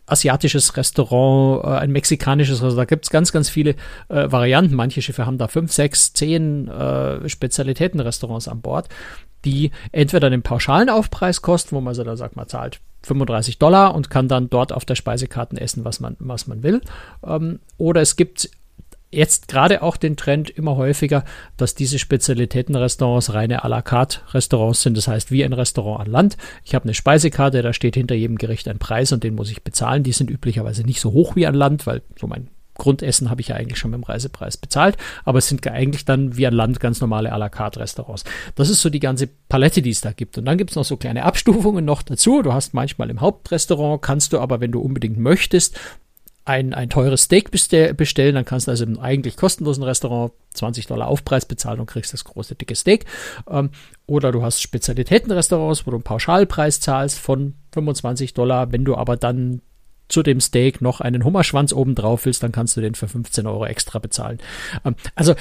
asiatisches 0.06 0.76
Restaurant, 0.76 1.64
äh, 1.64 1.78
ein 1.78 1.90
mexikanisches 1.90 2.56
Restaurant. 2.56 2.78
Da 2.78 2.84
gibt's 2.84 3.10
ganz, 3.10 3.32
ganz 3.32 3.48
viele 3.48 3.70
äh, 4.08 4.30
Varianten. 4.30 4.74
Manche 4.74 5.02
Schiffe 5.02 5.26
haben 5.26 5.38
da 5.38 5.48
fünf, 5.48 5.72
sechs, 5.72 6.12
zehn 6.12 6.68
äh, 6.68 7.28
Spezialitätenrestaurants 7.28 8.48
an 8.48 8.60
Bord, 8.60 8.88
die 9.44 9.70
entweder 9.92 10.30
den 10.30 10.42
pauschalen 10.42 10.88
Aufpreis 10.88 11.42
kosten, 11.42 11.76
wo 11.76 11.80
man 11.80 11.94
so 11.94 12.04
dann 12.04 12.16
sagt, 12.16 12.36
man 12.36 12.48
zahlt 12.48 12.80
35 13.02 13.58
Dollar 13.58 13.94
und 13.94 14.10
kann 14.10 14.28
dann 14.28 14.50
dort 14.50 14.72
auf 14.72 14.84
der 14.84 14.96
Speisekarte 14.96 15.60
essen, 15.60 15.84
was 15.84 16.00
man, 16.00 16.16
was 16.18 16.46
man 16.46 16.62
will. 16.62 16.80
Ähm, 17.24 17.60
oder 17.78 18.00
es 18.00 18.16
gibt 18.16 18.50
jetzt 19.10 19.48
gerade 19.48 19.82
auch 19.82 19.96
den 19.96 20.16
Trend 20.16 20.50
immer 20.50 20.76
häufiger, 20.76 21.24
dass 21.56 21.74
diese 21.74 21.98
Spezialitätenrestaurants 21.98 23.32
reine 23.32 23.64
à 23.64 23.68
la 23.68 23.82
carte 23.82 24.20
Restaurants 24.32 24.82
sind. 24.82 24.96
Das 24.96 25.08
heißt, 25.08 25.30
wie 25.30 25.44
ein 25.44 25.52
Restaurant 25.52 26.00
an 26.00 26.12
Land. 26.12 26.36
Ich 26.64 26.74
habe 26.74 26.84
eine 26.84 26.94
Speisekarte, 26.94 27.62
da 27.62 27.72
steht 27.72 27.94
hinter 27.94 28.14
jedem 28.14 28.36
Gericht 28.36 28.68
ein 28.68 28.78
Preis 28.78 29.12
und 29.12 29.24
den 29.24 29.34
muss 29.34 29.50
ich 29.50 29.62
bezahlen. 29.62 30.02
Die 30.02 30.12
sind 30.12 30.30
üblicherweise 30.30 30.82
nicht 30.82 31.00
so 31.00 31.12
hoch 31.12 31.36
wie 31.36 31.46
an 31.46 31.54
Land, 31.54 31.86
weil 31.86 32.02
so 32.18 32.26
mein 32.26 32.48
Grundessen 32.76 33.30
habe 33.30 33.40
ich 33.40 33.48
ja 33.48 33.56
eigentlich 33.56 33.78
schon 33.78 33.90
mit 33.90 34.00
dem 34.00 34.04
Reisepreis 34.04 34.56
bezahlt, 34.56 34.96
aber 35.24 35.38
es 35.38 35.48
sind 35.48 35.66
eigentlich 35.66 36.04
dann 36.04 36.36
wie 36.36 36.46
an 36.46 36.54
Land 36.54 36.80
ganz 36.80 37.00
normale 37.00 37.32
à 37.32 37.38
la 37.38 37.48
carte 37.48 37.80
Restaurants. 37.80 38.24
Das 38.54 38.68
ist 38.68 38.82
so 38.82 38.90
die 38.90 39.00
ganze 39.00 39.28
Palette, 39.48 39.82
die 39.82 39.90
es 39.90 40.00
da 40.00 40.12
gibt. 40.12 40.38
Und 40.38 40.44
dann 40.44 40.58
gibt 40.58 40.70
es 40.70 40.76
noch 40.76 40.84
so 40.84 40.96
kleine 40.96 41.24
Abstufungen 41.24 41.84
noch 41.84 42.02
dazu. 42.02 42.42
Du 42.42 42.52
hast 42.52 42.74
manchmal 42.74 43.10
im 43.10 43.20
Hauptrestaurant, 43.20 44.02
kannst 44.02 44.32
du 44.32 44.38
aber, 44.38 44.60
wenn 44.60 44.72
du 44.72 44.80
unbedingt 44.80 45.18
möchtest, 45.18 45.78
ein, 46.46 46.72
ein 46.72 46.88
teures 46.88 47.22
Steak 47.22 47.50
bestellen, 47.50 48.34
dann 48.34 48.44
kannst 48.44 48.68
du 48.68 48.70
also 48.70 48.84
im 48.84 49.00
eigentlich 49.00 49.36
kostenlosen 49.36 49.82
Restaurant 49.82 50.32
20 50.54 50.86
Dollar 50.86 51.08
Aufpreis 51.08 51.44
bezahlen 51.44 51.80
und 51.80 51.86
kriegst 51.86 52.12
das 52.12 52.24
große 52.24 52.54
dicke 52.54 52.76
Steak. 52.76 53.04
Ähm, 53.50 53.70
oder 54.06 54.30
du 54.30 54.42
hast 54.42 54.62
Spezialitätenrestaurants, 54.62 55.86
wo 55.86 55.90
du 55.90 55.96
einen 55.96 56.04
Pauschalpreis 56.04 56.80
zahlst 56.80 57.18
von 57.18 57.54
25 57.72 58.32
Dollar. 58.32 58.70
Wenn 58.70 58.84
du 58.84 58.94
aber 58.94 59.16
dann 59.16 59.60
zu 60.08 60.22
dem 60.22 60.40
Steak 60.40 60.80
noch 60.80 61.00
einen 61.00 61.24
Hummerschwanz 61.24 61.72
oben 61.72 61.96
drauf 61.96 62.26
willst, 62.26 62.44
dann 62.44 62.52
kannst 62.52 62.76
du 62.76 62.80
den 62.80 62.94
für 62.94 63.08
15 63.08 63.44
Euro 63.48 63.66
extra 63.66 63.98
bezahlen. 63.98 64.38
Ähm, 64.84 64.94
also 65.16 65.34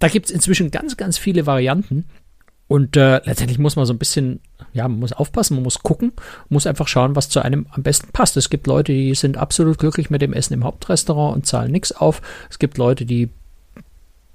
da 0.00 0.08
gibt 0.08 0.26
es 0.26 0.32
inzwischen 0.32 0.72
ganz, 0.72 0.96
ganz 0.96 1.16
viele 1.16 1.46
Varianten. 1.46 2.06
Und 2.66 2.96
äh, 2.96 3.20
letztendlich 3.24 3.58
muss 3.58 3.76
man 3.76 3.86
so 3.86 3.92
ein 3.92 3.98
bisschen, 3.98 4.40
ja, 4.72 4.86
man 4.88 5.00
muss 5.00 5.12
aufpassen, 5.12 5.54
man 5.54 5.64
muss 5.64 5.82
gucken, 5.82 6.12
muss 6.48 6.66
einfach 6.66 6.88
schauen, 6.88 7.16
was 7.16 7.28
zu 7.28 7.40
einem 7.40 7.66
am 7.70 7.82
besten 7.82 8.08
passt. 8.12 8.36
Es 8.36 8.50
gibt 8.50 8.66
Leute, 8.66 8.92
die 8.92 9.14
sind 9.14 9.36
absolut 9.36 9.78
glücklich 9.78 10.10
mit 10.10 10.22
dem 10.22 10.32
Essen 10.32 10.54
im 10.54 10.64
Hauptrestaurant 10.64 11.36
und 11.36 11.46
zahlen 11.46 11.72
nichts 11.72 11.92
auf. 11.92 12.22
Es 12.48 12.58
gibt 12.58 12.78
Leute, 12.78 13.04
die 13.04 13.30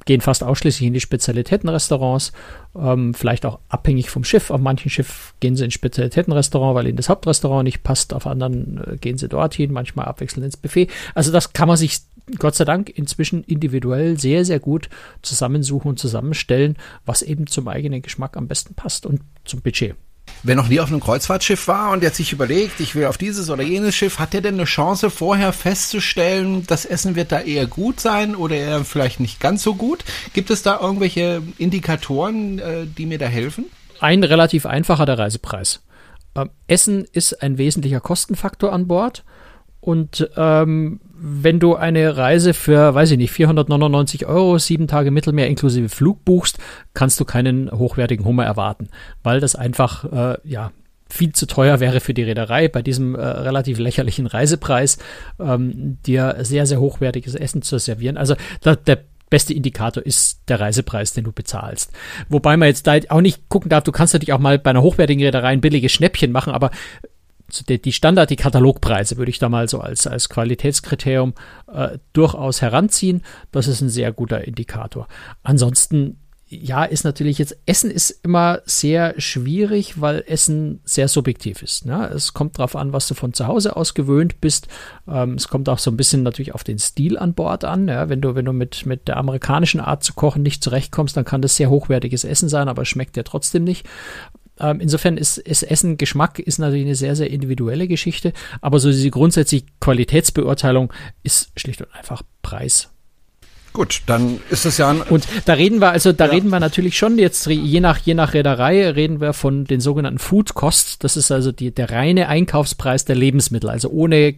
gehen 0.06 0.22
fast 0.22 0.44
ausschließlich 0.44 0.88
in 0.88 0.94
die 0.94 1.00
Spezialitätenrestaurants, 1.00 2.32
ähm, 2.78 3.14
vielleicht 3.14 3.46
auch 3.46 3.60
abhängig 3.70 4.10
vom 4.10 4.24
Schiff. 4.24 4.52
Auf 4.52 4.62
manchen 4.62 4.90
Schiff 4.90 5.34
gehen 5.40 5.56
sie 5.56 5.66
ins 5.66 5.74
Spezialitätenrestaurant, 5.74 6.76
weil 6.76 6.88
ihnen 6.88 6.98
das 6.98 7.10
Hauptrestaurant 7.10 7.64
nicht 7.64 7.82
passt. 7.82 8.14
Auf 8.14 8.28
anderen 8.28 8.84
äh, 8.86 8.98
gehen 8.98 9.18
sie 9.18 9.28
dorthin, 9.28 9.72
manchmal 9.72 10.06
abwechselnd 10.06 10.46
ins 10.46 10.58
Buffet. 10.58 10.90
Also 11.16 11.32
das 11.32 11.54
kann 11.54 11.68
man 11.68 11.78
sich 11.78 12.02
Gott 12.38 12.56
sei 12.56 12.66
Dank 12.66 12.90
inzwischen 12.90 13.44
individuell 13.44 14.20
sehr, 14.20 14.46
sehr 14.46 14.60
gut 14.60 14.90
zusammensuchen 15.22 15.90
und 15.90 16.00
zusammenstellen, 16.00 16.76
was 17.06 17.22
eben 17.22 17.48
zum 17.48 17.68
eigenen 17.68 18.02
Geschmack 18.02 18.38
am 18.38 18.48
besten 18.48 18.74
passt 18.74 19.06
und 19.06 19.22
zum 19.44 19.62
Budget. 19.62 19.96
Wer 20.44 20.56
noch 20.56 20.68
nie 20.68 20.80
auf 20.80 20.90
einem 20.90 21.00
Kreuzfahrtschiff 21.00 21.68
war 21.68 21.92
und 21.92 22.04
jetzt 22.04 22.18
sich 22.18 22.32
überlegt, 22.32 22.80
ich 22.80 22.94
will 22.94 23.06
auf 23.06 23.18
dieses 23.18 23.50
oder 23.50 23.64
jenes 23.64 23.96
Schiff, 23.96 24.20
hat 24.20 24.34
der 24.34 24.42
denn 24.42 24.56
eine 24.56 24.66
Chance 24.66 25.10
vorher 25.10 25.52
festzustellen, 25.54 26.68
das 26.68 26.86
Essen 26.86 27.16
wird 27.16 27.32
da 27.32 27.40
eher 27.40 27.66
gut 27.66 28.00
sein 28.00 28.36
oder 28.36 28.56
eher 28.56 28.86
vielleicht 28.86 29.20
nicht 29.20 29.40
ganz 29.40 29.64
so 29.64 29.74
gut? 29.74 30.06
Gibt 30.34 30.52
es 30.52 30.62
da 30.62 30.80
irgendwelche 30.80 31.42
Indikatoren, 31.58 32.60
äh, 32.60 32.86
die 32.86 33.08
mir 33.08 33.18
da 33.18 33.26
helfen? 33.26 33.66
Ein 34.00 34.24
relativ 34.24 34.68
einfacher 34.68 35.08
der 35.08 35.18
Reisepreis. 35.18 35.82
Ähm, 36.36 36.52
Essen 36.68 37.06
ist 37.12 37.42
ein 37.42 37.58
wesentlicher 37.58 38.00
Kostenfaktor 38.00 38.72
an 38.72 38.88
Bord 38.88 39.24
und 39.80 40.30
ähm, 40.38 41.00
wenn 41.28 41.60
du 41.60 41.76
eine 41.76 42.18
Reise 42.18 42.54
für, 42.54 42.94
weiß 42.94 43.10
ich 43.10 43.18
nicht, 43.18 43.32
499 43.32 44.28
Euro, 44.28 44.60
sieben 44.60 44.86
Tage 44.86 45.10
Mittelmeer 45.10 45.48
inklusive 45.48 45.90
Flug 45.90 46.24
buchst, 46.24 46.60
kannst 46.94 47.20
du 47.20 47.26
keinen 47.26 47.72
hochwertigen 47.72 48.26
Hummer 48.26 48.46
erwarten, 48.46 48.90
weil 49.24 49.40
das 49.40 49.56
einfach, 49.56 50.04
äh, 50.12 50.38
ja, 50.44 50.72
viel 51.10 51.34
zu 51.34 51.48
teuer 51.48 51.80
wäre 51.80 52.00
für 52.00 52.14
die 52.14 52.22
Reederei, 52.22 52.68
bei 52.68 52.84
diesem 52.84 53.16
äh, 53.16 53.26
relativ 53.26 53.80
lächerlichen 53.80 54.28
Reisepreis 54.28 55.00
ähm, 55.40 55.98
dir 56.06 56.38
sehr, 56.42 56.68
sehr 56.68 56.80
hochwertiges 56.80 57.34
Essen 57.34 57.64
zu 57.64 57.80
servieren. 57.80 58.18
Also 58.18 58.36
da, 58.62 58.76
der 58.76 59.00
beste 59.32 59.54
Indikator 59.54 60.06
ist 60.06 60.42
der 60.48 60.60
Reisepreis, 60.60 61.14
den 61.14 61.24
du 61.24 61.32
bezahlst. 61.32 61.92
Wobei 62.30 62.56
man 62.56 62.68
jetzt 62.68 62.86
da 62.86 62.98
auch 63.10 63.22
nicht 63.22 63.50
gucken 63.50 63.70
darf, 63.70 63.84
du 63.84 63.92
kannst 63.92 64.14
natürlich 64.14 64.34
auch 64.34 64.40
mal 64.40 64.60
bei 64.60 64.70
einer 64.70 64.84
hochwertigen 64.84 65.24
Reederei 65.24 65.50
ein 65.50 65.62
billiges 65.62 65.92
Schnäppchen 65.92 66.32
machen, 66.32 66.54
aber 66.54 66.70
die 67.48 67.92
Standard, 67.92 68.30
die 68.30 68.36
Katalogpreise 68.36 69.18
würde 69.18 69.30
ich 69.30 69.40
da 69.40 69.50
mal 69.50 69.70
so 69.70 69.80
als, 69.80 70.08
als 70.08 70.30
Qualitätskriterium 70.30 71.34
äh, 71.72 72.00
durchaus 72.14 72.62
heranziehen. 72.62 73.22
Das 73.52 73.68
ist 73.68 73.82
ein 73.82 73.90
sehr 73.90 74.12
guter 74.12 74.46
Indikator. 74.46 75.08
Ansonsten, 75.44 76.18
ja, 76.48 76.84
ist 76.84 77.04
natürlich 77.04 77.38
jetzt, 77.38 77.58
Essen 77.66 77.92
ist 77.92 78.20
immer 78.24 78.62
sehr 78.66 79.20
schwierig, 79.20 80.02
weil 80.02 80.24
Essen 80.28 80.80
sehr 80.86 81.08
subjektiv 81.08 81.62
ist. 81.62 81.86
Ne? 81.86 82.10
Es 82.14 82.34
kommt 82.34 82.58
darauf 82.58 82.76
an, 82.76 82.94
was 82.94 83.08
du 83.08 83.14
von 83.14 83.34
zu 83.34 83.48
Hause 83.48 83.76
aus 83.76 83.94
gewöhnt 83.94 84.42
bist. 84.42 84.68
Ähm, 85.08 85.36
es 85.36 85.48
kommt 85.48 85.70
auch 85.70 85.80
so 85.80 85.92
ein 85.92 85.98
bisschen 85.98 86.24
natürlich 86.24 86.54
auf 86.54 86.64
den 86.64 86.80
Stil 86.80 87.18
an 87.18 87.34
Bord 87.34 87.64
an. 87.64 87.88
Ja? 87.88 88.10
Wenn 88.10 88.22
du, 88.22 88.36
wenn 88.36 88.46
du 88.46 88.54
mit, 88.54 88.86
mit 88.86 89.08
der 89.08 89.18
amerikanischen 89.18 89.80
Art 89.80 90.04
zu 90.04 90.14
kochen 90.14 90.44
nicht 90.44 90.64
zurechtkommst, 90.64 91.16
dann 91.16 91.26
kann 91.26 91.42
das 91.42 91.56
sehr 91.56 91.70
hochwertiges 91.70 92.24
Essen 92.24 92.50
sein, 92.50 92.68
aber 92.70 92.84
es 92.84 92.88
schmeckt 92.88 93.16
dir 93.16 93.24
trotzdem 93.24 93.64
nicht. 93.64 93.88
Ähm, 94.60 94.80
insofern 94.80 95.18
ist, 95.18 95.38
ist 95.38 95.64
Essen 95.64 95.98
Geschmack 95.98 96.40
ist 96.40 96.60
natürlich 96.60 96.86
eine 96.86 96.96
sehr, 96.96 97.16
sehr 97.16 97.30
individuelle 97.30 97.88
Geschichte, 97.88 98.34
aber 98.62 98.80
so 98.80 98.90
diese 98.90 99.10
grundsätzliche 99.10 99.66
Qualitätsbeurteilung 99.82 100.94
ist 101.24 101.52
schlicht 101.58 101.82
und 101.82 101.94
einfach 101.94 102.22
Preis. 102.42 102.90
Gut, 103.76 104.04
dann 104.06 104.40
ist 104.50 104.66
es 104.66 104.78
ja 104.78 104.90
ein 104.90 105.02
Und 105.02 105.28
da 105.44 105.52
reden 105.52 105.82
wir 105.82 105.90
also, 105.90 106.14
da 106.14 106.28
ja. 106.28 106.32
reden 106.32 106.48
wir 106.48 106.62
natürlich 106.62 106.98
schon 106.98 107.18
jetzt 107.18 107.46
je 107.48 107.82
nach 107.82 107.98
je 107.98 108.14
nach 108.14 108.34
Reederei 108.34 108.90
reden 108.90 109.20
wir 109.20 109.34
von 109.34 109.66
den 109.66 109.82
sogenannten 109.82 110.18
Food 110.18 110.54
Costs. 110.54 110.98
Das 110.98 111.18
ist 111.18 111.30
also 111.30 111.52
die, 111.52 111.72
der 111.76 111.92
reine 111.92 112.30
Einkaufspreis 112.30 113.04
der 113.04 113.18
Lebensmittel, 113.18 113.70
also 113.70 113.90
ohne 113.90 114.36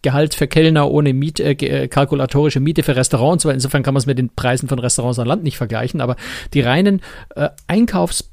Gehalt 0.00 0.34
für 0.34 0.48
Kellner, 0.48 0.90
ohne 0.90 1.12
Miet, 1.12 1.40
äh, 1.40 1.52
äh 1.52 1.88
kalkulatorische 1.88 2.60
Miete 2.60 2.82
für 2.82 2.96
Restaurants. 2.96 3.44
Weil 3.44 3.52
insofern 3.52 3.82
kann 3.82 3.92
man 3.92 3.98
es 3.98 4.06
mit 4.06 4.16
den 4.16 4.30
Preisen 4.30 4.66
von 4.66 4.78
Restaurants 4.78 5.18
an 5.18 5.26
Land 5.26 5.42
nicht 5.42 5.58
vergleichen. 5.58 6.00
Aber 6.00 6.16
die 6.54 6.62
reinen 6.62 7.02
äh, 7.36 7.50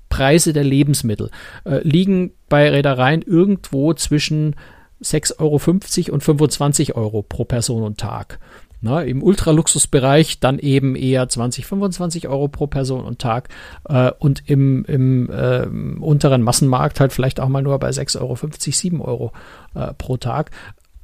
Einkaufspreise 0.07 0.53
der 0.53 0.63
Lebensmittel 0.63 1.29
äh, 1.65 1.79
liegen 1.87 2.31
bei 2.49 2.69
Reedereien 2.69 3.21
irgendwo 3.21 3.93
zwischen 3.93 4.55
6,50 5.01 5.39
Euro 5.39 6.13
und 6.13 6.23
25 6.23 6.95
Euro 6.95 7.21
pro 7.21 7.45
Person 7.45 7.83
und 7.83 7.99
Tag. 7.99 8.39
Na, 8.79 9.01
Im 9.01 9.23
Ultraluxusbereich 9.23 10.39
dann 10.39 10.59
eben 10.59 10.95
eher 10.95 11.27
20, 11.27 11.65
25 11.65 12.27
Euro 12.27 12.47
pro 12.47 12.67
Person 12.67 13.05
und 13.05 13.19
Tag 13.19 13.49
äh, 13.89 14.11
und 14.19 14.43
im, 14.47 14.85
im 14.85 15.31
äh, 15.31 15.65
unteren 15.99 16.43
Massenmarkt 16.43 16.99
halt 16.99 17.11
vielleicht 17.11 17.39
auch 17.39 17.49
mal 17.49 17.63
nur 17.63 17.79
bei 17.79 17.89
6,50 17.89 18.21
Euro, 18.21 18.37
7 18.37 19.01
Euro 19.01 19.31
äh, 19.73 19.93
pro 19.97 20.17
Tag. 20.17 20.51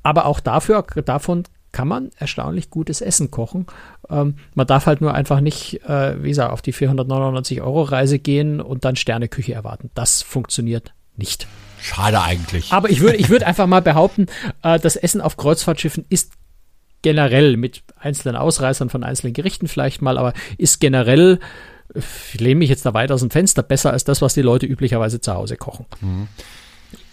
Aber 0.04 0.26
auch 0.26 0.40
dafür, 0.40 0.86
davon 1.06 1.44
kann 1.74 1.90
man 1.90 2.12
erstaunlich 2.18 2.70
gutes 2.70 3.02
Essen 3.02 3.32
kochen. 3.32 3.66
Ähm, 4.10 4.36
man 4.54 4.68
darf 4.68 4.86
halt 4.86 5.02
nur 5.02 5.14
einfach 5.14 5.42
nicht, 5.42 5.84
äh, 5.84 6.24
wie 6.24 6.30
gesagt, 6.30 6.54
auf 6.54 6.62
die 6.62 6.72
499 6.72 7.62
Euro 7.62 7.82
Reise 7.82 8.20
gehen 8.20 8.62
und 8.62 8.86
dann 8.86 8.96
Sterneküche 8.96 9.54
erwarten. 9.54 9.90
Das 9.94 10.22
funktioniert 10.22 10.94
nicht. 11.18 11.48
Schade 11.82 12.22
eigentlich. 12.22 12.72
Aber 12.72 12.90
ich 12.90 13.02
würde 13.02 13.18
ich 13.18 13.30
würde 13.30 13.46
einfach 13.46 13.68
mal 13.68 13.82
behaupten, 13.82 14.28
äh, 14.62 14.80
das 14.80 14.96
Essen 14.96 15.20
auf 15.20 15.36
Kreuzfahrtschiffen 15.36 16.06
ist 16.08 16.32
generell 17.02 17.58
mit 17.58 17.84
einzelnen 18.00 18.38
Ausreißern 18.38 18.90
von 18.90 19.04
einzelnen 19.04 19.34
Gerichten 19.34 19.68
vielleicht 19.68 20.02
mal, 20.02 20.18
aber 20.18 20.34
ist 20.58 20.80
generell, 20.80 21.40
ich 21.94 22.40
lehne 22.40 22.60
mich 22.60 22.70
jetzt 22.70 22.86
da 22.86 22.94
weit 22.94 23.12
aus 23.12 23.20
dem 23.20 23.32
Fenster, 23.32 23.64
besser 23.64 23.92
als 23.92 24.06
das, 24.06 24.22
was 24.22 24.34
die 24.34 24.42
Leute 24.42 24.66
üblicherweise 24.66 25.20
zu 25.20 25.34
Hause 25.34 25.58
kochen. 25.58 25.86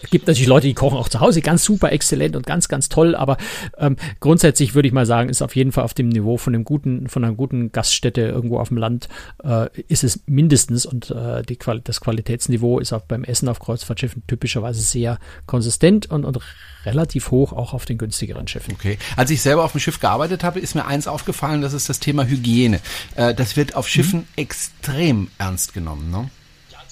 Mhm. 0.00 0.04
Es 0.04 0.10
gibt 0.10 0.26
natürlich 0.26 0.48
Leute, 0.48 0.66
die 0.66 0.74
kochen 0.74 0.98
auch 0.98 1.08
zu 1.08 1.20
Hause 1.20 1.40
ganz 1.40 1.64
super 1.64 1.92
exzellent 1.92 2.36
und 2.36 2.46
ganz, 2.46 2.68
ganz 2.68 2.88
toll, 2.88 3.14
aber 3.14 3.36
ähm, 3.78 3.96
grundsätzlich 4.20 4.74
würde 4.74 4.88
ich 4.88 4.94
mal 4.94 5.06
sagen, 5.06 5.28
ist 5.28 5.42
auf 5.42 5.56
jeden 5.56 5.72
Fall 5.72 5.84
auf 5.84 5.94
dem 5.94 6.08
Niveau 6.08 6.36
von 6.36 6.54
einem 6.54 6.64
guten, 6.64 7.08
von 7.08 7.24
einer 7.24 7.34
guten 7.34 7.72
Gaststätte 7.72 8.22
irgendwo 8.22 8.58
auf 8.58 8.68
dem 8.68 8.76
Land, 8.76 9.08
äh, 9.44 9.68
ist 9.88 10.04
es 10.04 10.20
mindestens 10.26 10.86
und 10.86 11.10
äh, 11.10 11.42
die 11.42 11.56
Quali 11.56 11.80
das 11.82 12.00
Qualitätsniveau 12.00 12.78
ist 12.78 12.92
auch 12.92 13.02
beim 13.02 13.24
Essen 13.24 13.48
auf 13.48 13.58
Kreuzfahrtschiffen 13.58 14.22
typischerweise 14.26 14.82
sehr 14.82 15.18
konsistent 15.46 16.10
und, 16.10 16.24
und 16.24 16.38
relativ 16.84 17.30
hoch, 17.30 17.52
auch 17.52 17.74
auf 17.74 17.84
den 17.84 17.98
günstigeren 17.98 18.48
Schiffen. 18.48 18.74
Okay. 18.74 18.98
Als 19.16 19.30
ich 19.30 19.42
selber 19.42 19.64
auf 19.64 19.72
dem 19.72 19.80
Schiff 19.80 20.00
gearbeitet 20.00 20.44
habe, 20.44 20.60
ist 20.60 20.74
mir 20.74 20.86
eins 20.86 21.06
aufgefallen, 21.06 21.62
das 21.62 21.72
ist 21.72 21.88
das 21.88 22.00
Thema 22.00 22.26
Hygiene. 22.26 22.80
Äh, 23.16 23.34
das 23.34 23.56
wird 23.56 23.74
auf 23.74 23.88
Schiffen 23.88 24.20
mhm. 24.20 24.26
extrem 24.36 25.28
ernst 25.38 25.74
genommen, 25.74 26.10
ne? 26.10 26.30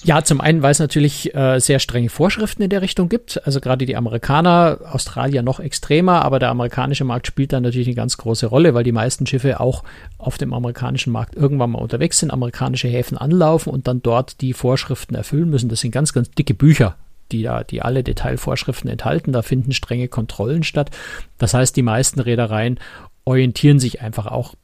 Ja, 0.04 0.22
zum 0.22 0.40
einen, 0.40 0.62
weil 0.62 0.70
es 0.70 0.78
natürlich 0.78 1.34
äh, 1.34 1.58
sehr 1.58 1.80
strenge 1.80 2.08
Vorschriften 2.08 2.62
in 2.62 2.70
der 2.70 2.82
Richtung 2.82 3.08
gibt. 3.08 3.44
Also 3.44 3.60
gerade 3.60 3.84
die 3.84 3.96
Amerikaner, 3.96 4.78
Australier 4.92 5.42
noch 5.42 5.58
extremer, 5.58 6.24
aber 6.24 6.38
der 6.38 6.50
amerikanische 6.50 7.04
Markt 7.04 7.26
spielt 7.26 7.52
da 7.52 7.60
natürlich 7.60 7.88
eine 7.88 7.96
ganz 7.96 8.16
große 8.16 8.46
Rolle, 8.46 8.74
weil 8.74 8.84
die 8.84 8.92
meisten 8.92 9.26
Schiffe 9.26 9.60
auch 9.60 9.82
auf 10.16 10.38
dem 10.38 10.52
amerikanischen 10.52 11.12
Markt 11.12 11.34
irgendwann 11.34 11.70
mal 11.70 11.80
unterwegs 11.82 12.20
sind, 12.20 12.30
amerikanische 12.30 12.88
Häfen 12.88 13.18
anlaufen 13.18 13.72
und 13.72 13.88
dann 13.88 14.00
dort 14.02 14.40
die 14.40 14.52
Vorschriften 14.52 15.14
erfüllen 15.14 15.50
müssen. 15.50 15.68
Das 15.68 15.80
sind 15.80 15.90
ganz, 15.90 16.12
ganz 16.12 16.30
dicke 16.30 16.54
Bücher, 16.54 16.96
die 17.32 17.42
da, 17.42 17.64
die 17.64 17.82
alle 17.82 18.04
Detailvorschriften 18.04 18.88
enthalten. 18.88 19.32
Da 19.32 19.42
finden 19.42 19.72
strenge 19.72 20.08
Kontrollen 20.08 20.62
statt. 20.62 20.90
Das 21.38 21.54
heißt, 21.54 21.74
die 21.76 21.82
meisten 21.82 22.20
Reedereien 22.20 22.78
orientieren 23.24 23.80
sich 23.80 24.00
einfach 24.00 24.26
auch 24.26 24.54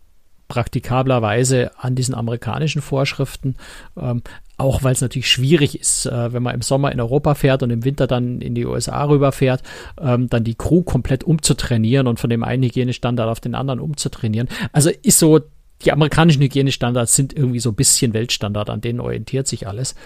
praktikablerweise 0.55 1.73
an 1.79 1.97
diesen 1.97 2.15
amerikanischen 2.15 2.81
Vorschriften. 2.81 3.57
Ähm, 4.01 4.23
auch 4.57 4.85
weil 4.85 4.93
es 4.93 5.01
natürlich 5.01 5.29
schwierig 5.29 5.81
ist, 5.81 6.07
äh, 6.07 6.33
wenn 6.33 6.45
man 6.45 6.55
im 6.55 6.63
Sommer 6.63 6.93
in 6.93 7.01
Europa 7.01 7.35
fährt 7.35 7.65
und 7.65 7.71
im 7.71 7.85
Winter 7.85 8.07
dann 8.07 8.41
in 8.41 8.55
die 8.55 8.65
USA 8.65 9.03
rüberfährt, 9.05 9.65
ähm, 10.01 10.29
dann 10.29 10.45
die 10.45 10.55
Crew 10.55 10.83
komplett 10.83 11.25
umzutrainieren 11.25 12.07
und 12.07 12.21
von 12.21 12.31
dem 12.31 12.45
einen 12.45 12.63
Hygienestandard 12.63 13.29
auf 13.29 13.41
den 13.41 13.57
anderen 13.57 13.81
umzutrainieren. 13.81 14.49
Also 14.73 14.91
ist 15.03 15.19
so, 15.19 15.41
die 15.85 15.91
amerikanischen 15.91 16.41
Hygienestandards 16.41 17.17
sind 17.17 17.37
irgendwie 17.37 17.59
so 17.59 17.71
ein 17.71 17.75
bisschen 17.75 18.15
Weltstandard, 18.15 18.71
an 18.71 18.81
denen 18.81 19.01
orientiert 19.01 19.49
sich 19.49 19.67
alles. 19.67 19.97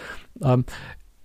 Ähm, 0.43 0.65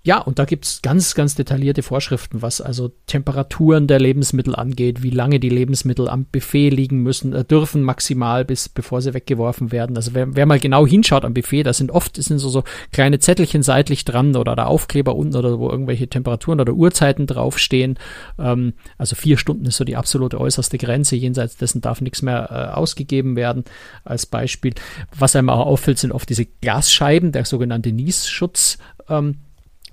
ja, 0.06 0.18
und 0.18 0.38
da 0.38 0.44
gibt's 0.44 0.82
ganz, 0.82 1.16
ganz 1.16 1.36
detaillierte 1.36 1.82
Vorschriften, 1.82 2.42
was 2.42 2.60
also 2.60 2.92
Temperaturen 3.08 3.88
der 3.88 4.02
Lebensmittel 4.02 4.54
angeht, 4.54 5.02
wie 5.02 5.12
lange 5.12 5.40
die 5.40 5.48
Lebensmittel 5.48 6.10
am 6.10 6.26
Buffet 6.26 6.72
liegen 6.72 7.04
müssen, 7.04 7.32
äh, 7.32 7.46
dürfen 7.46 7.84
maximal, 7.84 8.44
bis 8.44 8.68
bevor 8.68 9.02
sie 9.02 9.14
weggeworfen 9.14 9.72
werden. 9.72 9.96
Also 9.96 10.14
wer, 10.14 10.36
wer 10.36 10.46
mal 10.46 10.60
genau 10.60 10.86
hinschaut 10.86 11.24
am 11.24 11.34
Buffet, 11.34 11.64
da 11.64 11.72
sind 11.72 11.90
oft 11.90 12.22
sind 12.22 12.40
so, 12.40 12.50
so 12.50 12.66
kleine 12.92 13.20
Zettelchen 13.20 13.64
seitlich 13.64 14.04
dran 14.04 14.36
oder 14.36 14.58
da 14.58 14.66
Aufkleber 14.66 15.16
unten 15.16 15.38
oder 15.38 15.58
wo 15.58 15.70
irgendwelche 15.70 16.10
Temperaturen 16.10 16.60
oder 16.60 16.74
Uhrzeiten 16.74 17.26
draufstehen. 17.26 17.98
Ähm, 18.38 18.74
also 18.98 19.16
vier 19.16 19.38
Stunden 19.38 19.68
ist 19.68 19.78
so 19.78 19.86
die 19.86 19.96
absolute 19.96 20.38
äußerste 20.38 20.78
Grenze. 20.78 21.16
Jenseits 21.16 21.56
dessen 21.56 21.80
darf 21.80 22.02
nichts 22.02 22.22
mehr 22.22 22.50
äh, 22.52 22.76
ausgegeben 22.76 23.38
werden. 23.38 23.64
Als 24.04 24.26
Beispiel. 24.26 24.74
Was 25.18 25.34
einem 25.38 25.50
auch 25.50 25.66
auffällt, 25.66 25.98
sind 25.98 26.12
oft 26.12 26.28
diese 26.28 26.46
Glasscheiben, 26.46 27.32
der 27.32 27.46
sogenannte 27.46 27.94
Niesschutz. 27.94 28.80
Ähm, 29.08 29.38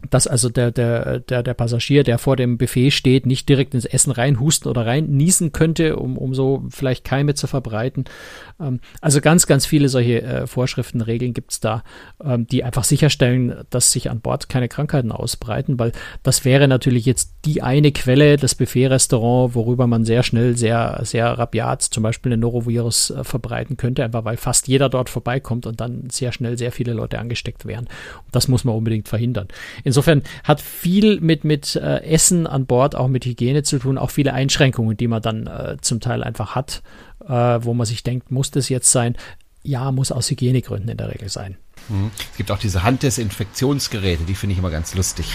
dass 0.08 0.26
also 0.26 0.48
der, 0.48 0.70
der, 0.70 1.20
der, 1.20 1.42
der 1.42 1.54
Passagier, 1.54 2.04
der 2.04 2.18
vor 2.18 2.36
dem 2.36 2.56
Buffet 2.56 2.90
steht, 2.90 3.26
nicht 3.26 3.48
direkt 3.48 3.74
ins 3.74 3.84
Essen 3.84 4.12
reinhusten 4.12 4.70
oder 4.70 4.86
rein 4.86 5.06
niesen 5.06 5.52
könnte, 5.52 5.96
um, 5.96 6.16
um 6.16 6.34
so 6.34 6.64
vielleicht 6.70 7.04
Keime 7.04 7.34
zu 7.34 7.46
verbreiten. 7.46 8.04
Ähm, 8.60 8.80
also 9.00 9.20
ganz, 9.20 9.46
ganz 9.46 9.66
viele 9.66 9.88
solche 9.88 10.22
äh, 10.22 10.46
Vorschriften, 10.46 11.00
Regeln 11.00 11.34
gibt's 11.34 11.60
da, 11.60 11.82
ähm, 12.22 12.46
die 12.46 12.64
einfach 12.64 12.84
sicherstellen, 12.84 13.64
dass 13.70 13.92
sich 13.92 14.10
an 14.10 14.20
Bord 14.20 14.48
keine 14.48 14.68
Krankheiten 14.68 15.12
ausbreiten, 15.12 15.78
weil 15.78 15.92
das 16.22 16.44
wäre 16.44 16.68
natürlich 16.68 17.04
jetzt 17.04 17.32
die 17.44 17.62
eine 17.62 17.92
Quelle, 17.92 18.36
das 18.36 18.54
Buffet-Restaurant, 18.54 19.54
worüber 19.54 19.86
man 19.86 20.04
sehr 20.04 20.22
schnell, 20.22 20.56
sehr, 20.56 21.00
sehr 21.02 21.26
rabiat 21.26 21.82
zum 21.82 22.02
Beispiel 22.02 22.32
ein 22.32 22.40
Norovirus 22.40 23.10
äh, 23.10 23.24
verbreiten 23.24 23.76
könnte, 23.76 24.04
einfach 24.04 24.24
weil 24.24 24.36
fast 24.36 24.68
jeder 24.68 24.88
dort 24.88 25.10
vorbeikommt 25.10 25.66
und 25.66 25.80
dann 25.80 26.08
sehr 26.10 26.32
schnell 26.32 26.56
sehr 26.56 26.72
viele 26.72 26.92
Leute 26.92 27.18
angesteckt 27.18 27.66
wären. 27.66 27.86
Und 27.86 28.34
das 28.34 28.48
muss 28.48 28.64
man 28.64 28.74
unbedingt 28.74 29.08
verhindern. 29.08 29.48
Insofern 29.90 30.22
hat 30.44 30.60
viel 30.60 31.20
mit, 31.20 31.42
mit 31.42 31.74
äh, 31.74 32.04
Essen 32.04 32.46
an 32.46 32.64
Bord, 32.64 32.94
auch 32.94 33.08
mit 33.08 33.24
Hygiene 33.24 33.64
zu 33.64 33.80
tun, 33.80 33.98
auch 33.98 34.12
viele 34.12 34.32
Einschränkungen, 34.32 34.96
die 34.96 35.08
man 35.08 35.20
dann 35.20 35.48
äh, 35.48 35.78
zum 35.80 35.98
Teil 35.98 36.22
einfach 36.22 36.54
hat, 36.54 36.84
äh, 37.26 37.32
wo 37.32 37.74
man 37.74 37.86
sich 37.86 38.04
denkt, 38.04 38.30
muss 38.30 38.52
das 38.52 38.68
jetzt 38.68 38.92
sein? 38.92 39.16
Ja, 39.64 39.90
muss 39.90 40.12
aus 40.12 40.30
Hygienegründen 40.30 40.90
in 40.90 40.96
der 40.96 41.08
Regel 41.12 41.28
sein. 41.28 41.56
Mhm. 41.88 42.12
Es 42.30 42.36
gibt 42.36 42.52
auch 42.52 42.58
diese 42.58 42.84
Handdesinfektionsgeräte, 42.84 44.22
die 44.22 44.36
finde 44.36 44.52
ich 44.52 44.60
immer 44.60 44.70
ganz 44.70 44.94
lustig 44.94 45.26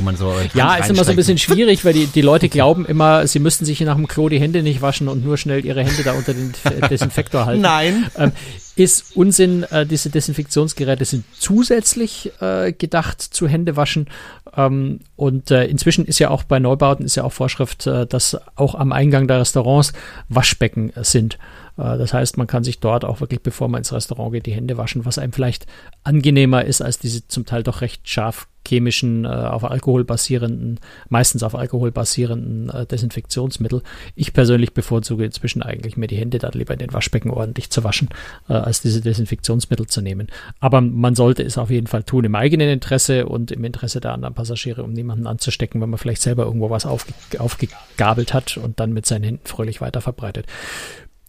wo 0.00 0.04
man 0.04 0.16
so. 0.16 0.34
Ja, 0.54 0.76
ist 0.76 0.90
immer 0.90 1.04
so 1.04 1.10
ein 1.10 1.16
bisschen 1.16 1.38
schwierig, 1.38 1.84
weil 1.84 1.92
die, 1.92 2.06
die 2.06 2.22
Leute 2.22 2.48
glauben 2.48 2.86
immer, 2.86 3.26
sie 3.26 3.38
müssten 3.38 3.64
sich 3.64 3.80
nach 3.80 3.96
dem 3.96 4.08
Klo 4.08 4.28
die 4.28 4.40
Hände 4.40 4.62
nicht 4.62 4.82
waschen 4.82 5.08
und 5.08 5.24
nur 5.24 5.36
schnell 5.36 5.64
ihre 5.64 5.84
Hände 5.84 6.02
da 6.02 6.12
unter 6.12 6.32
den 6.34 6.52
Desinfektor 6.90 7.46
halten. 7.46 7.60
Nein. 7.60 8.06
Ähm, 8.16 8.32
ist 8.76 9.16
Unsinn, 9.16 9.64
äh, 9.64 9.84
diese 9.84 10.08
Desinfektionsgeräte 10.10 11.04
sind 11.04 11.24
zusätzlich 11.38 12.32
äh, 12.40 12.72
gedacht 12.72 13.20
zu 13.20 13.46
Händewaschen. 13.46 14.08
Ähm, 14.56 15.00
und 15.16 15.50
äh, 15.50 15.66
inzwischen 15.66 16.06
ist 16.06 16.18
ja 16.18 16.30
auch 16.30 16.44
bei 16.44 16.58
Neubauten 16.58 17.04
ist 17.04 17.16
ja 17.16 17.24
auch 17.24 17.32
Vorschrift, 17.32 17.86
äh, 17.86 18.06
dass 18.06 18.38
auch 18.56 18.74
am 18.74 18.92
Eingang 18.92 19.28
der 19.28 19.40
Restaurants 19.40 19.92
Waschbecken 20.28 20.92
sind. 20.96 21.38
Äh, 21.80 21.98
das 21.98 22.12
heißt, 22.12 22.36
man 22.36 22.46
kann 22.46 22.64
sich 22.64 22.78
dort 22.80 23.04
auch 23.04 23.20
wirklich, 23.20 23.40
bevor 23.42 23.68
man 23.68 23.78
ins 23.78 23.92
Restaurant 23.92 24.32
geht, 24.32 24.46
die 24.46 24.52
Hände 24.52 24.76
waschen, 24.76 25.04
was 25.04 25.18
einem 25.18 25.32
vielleicht 25.32 25.66
angenehmer 26.04 26.64
ist 26.64 26.82
als 26.82 26.98
diese 26.98 27.26
zum 27.26 27.46
Teil 27.46 27.62
doch 27.62 27.80
recht 27.80 28.08
scharf 28.08 28.46
chemischen, 28.68 29.24
äh, 29.24 29.28
auf 29.28 29.64
Alkohol 29.64 30.04
basierenden, 30.04 30.78
meistens 31.08 31.42
auf 31.42 31.54
Alkohol 31.54 31.90
basierenden 31.90 32.68
äh, 32.68 32.84
Desinfektionsmittel. 32.84 33.82
Ich 34.14 34.34
persönlich 34.34 34.74
bevorzuge 34.74 35.24
inzwischen 35.24 35.62
eigentlich 35.62 35.96
mir 35.96 36.08
die 36.08 36.18
Hände 36.18 36.38
da 36.38 36.50
lieber 36.50 36.74
in 36.74 36.78
den 36.78 36.92
Waschbecken 36.92 37.30
ordentlich 37.30 37.70
zu 37.70 37.84
waschen, 37.84 38.10
als 38.46 38.82
diese 38.82 39.00
Desinfektionsmittel 39.00 39.86
zu 39.86 40.02
nehmen. 40.02 40.28
Aber 40.60 40.82
man 40.82 41.14
sollte 41.14 41.42
es 41.42 41.56
auf 41.56 41.70
jeden 41.70 41.86
Fall 41.86 42.02
tun 42.02 42.24
im 42.24 42.34
eigenen 42.34 42.68
Interesse 42.68 43.26
und 43.26 43.50
im 43.50 43.64
Interesse 43.64 44.00
der 44.00 44.12
anderen 44.12 44.34
Passagiere, 44.34 44.82
um 44.82 44.92
niemanden 44.92 45.26
anzustecken, 45.26 45.80
wenn 45.80 45.90
man 45.90 45.98
vielleicht 45.98 46.22
selber 46.22 46.44
irgendwo 46.44 46.68
was 46.68 46.84
aufge 46.84 47.14
aufgegabelt 47.38 48.34
hat 48.34 48.58
und 48.58 48.78
dann 48.78 48.92
mit 48.92 49.06
seinen 49.06 49.24
Händen 49.24 49.46
fröhlich 49.46 49.80
weiter 49.80 50.02
verbreitet 50.02 50.46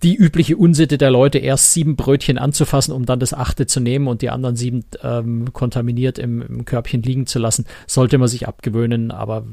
die 0.04 0.16
übliche 0.16 0.58
Unsitte 0.58 0.98
der 0.98 1.12
Leute, 1.12 1.38
erst 1.38 1.74
sieben 1.74 1.96
Brötchen 1.96 2.38
anzufassen, 2.38 2.92
um 2.94 3.06
dann 3.06 3.20
das 3.20 3.34
achte 3.34 3.68
zu 3.68 3.80
nehmen 3.80 4.08
und 4.08 4.22
die 4.22 4.30
anderen 4.30 4.56
sieben 4.56 4.84
ähm, 5.04 5.54
kontaminiert 5.54 6.18
im, 6.18 6.42
im 6.42 6.66
Körbchen 6.66 7.04
liegen 7.04 7.28
zu 7.28 7.38
lassen, 7.38 7.66
sollte 7.86 8.18
man 8.18 8.28
sich 8.28 8.48
abgewöhnen. 8.48 9.12
Aber 9.12 9.46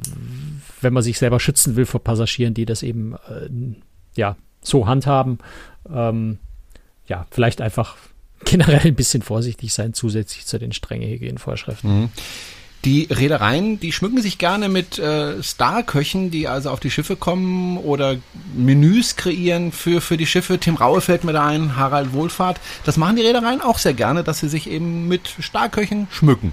wenn 0.81 0.93
man 0.93 1.03
sich 1.03 1.19
selber 1.19 1.39
schützen 1.39 1.77
will 1.77 1.85
vor 1.87 2.03
Passagieren, 2.03 2.55
die 2.55 2.65
das 2.65 2.83
eben 2.83 3.15
äh, 3.15 3.49
ja 4.17 4.37
so 4.63 4.87
handhaben, 4.87 5.39
ähm, 5.93 6.39
ja, 7.07 7.27
vielleicht 7.31 7.61
einfach 7.61 7.97
generell 8.45 8.81
ein 8.87 8.95
bisschen 8.95 9.23
vorsichtig 9.23 9.75
sein, 9.75 9.93
zusätzlich 9.93 10.47
zu 10.47 10.59
den 10.59 10.73
strengen 10.73 11.11
Hygienevorschriften. 11.11 12.01
Mhm. 12.01 12.09
Die 12.85 13.09
Reedereien, 13.11 13.81
die 13.81 13.93
schmücken 13.93 14.23
sich 14.23 14.39
gerne 14.39 14.69
mit 14.69 14.99
äh, 14.99 15.43
Starköchen, 15.43 16.31
die 16.31 16.47
also 16.47 16.71
auf 16.71 16.79
die 16.79 16.91
Schiffe 16.91 17.17
kommen 17.17 17.77
oder 17.77 18.17
Menüs 18.55 19.17
kreieren 19.17 19.73
für, 19.73 20.01
für 20.01 20.17
die 20.17 20.27
Schiffe. 20.27 20.59
Tim 20.59 20.77
Raue 20.77 21.01
fällt 21.01 21.25
mir 21.25 21.33
da 21.33 21.47
ein, 21.47 21.77
Harald 21.77 22.13
Wohlfahrt. 22.13 22.61
Das 22.85 22.97
machen 22.97 23.17
die 23.17 23.23
Reedereien 23.23 23.61
auch 23.61 23.79
sehr 23.79 23.95
gerne, 23.95 24.23
dass 24.23 24.39
sie 24.41 24.49
sich 24.49 24.71
eben 24.71 25.09
mit 25.09 25.29
Starköchen 25.41 26.07
schmücken. 26.11 26.53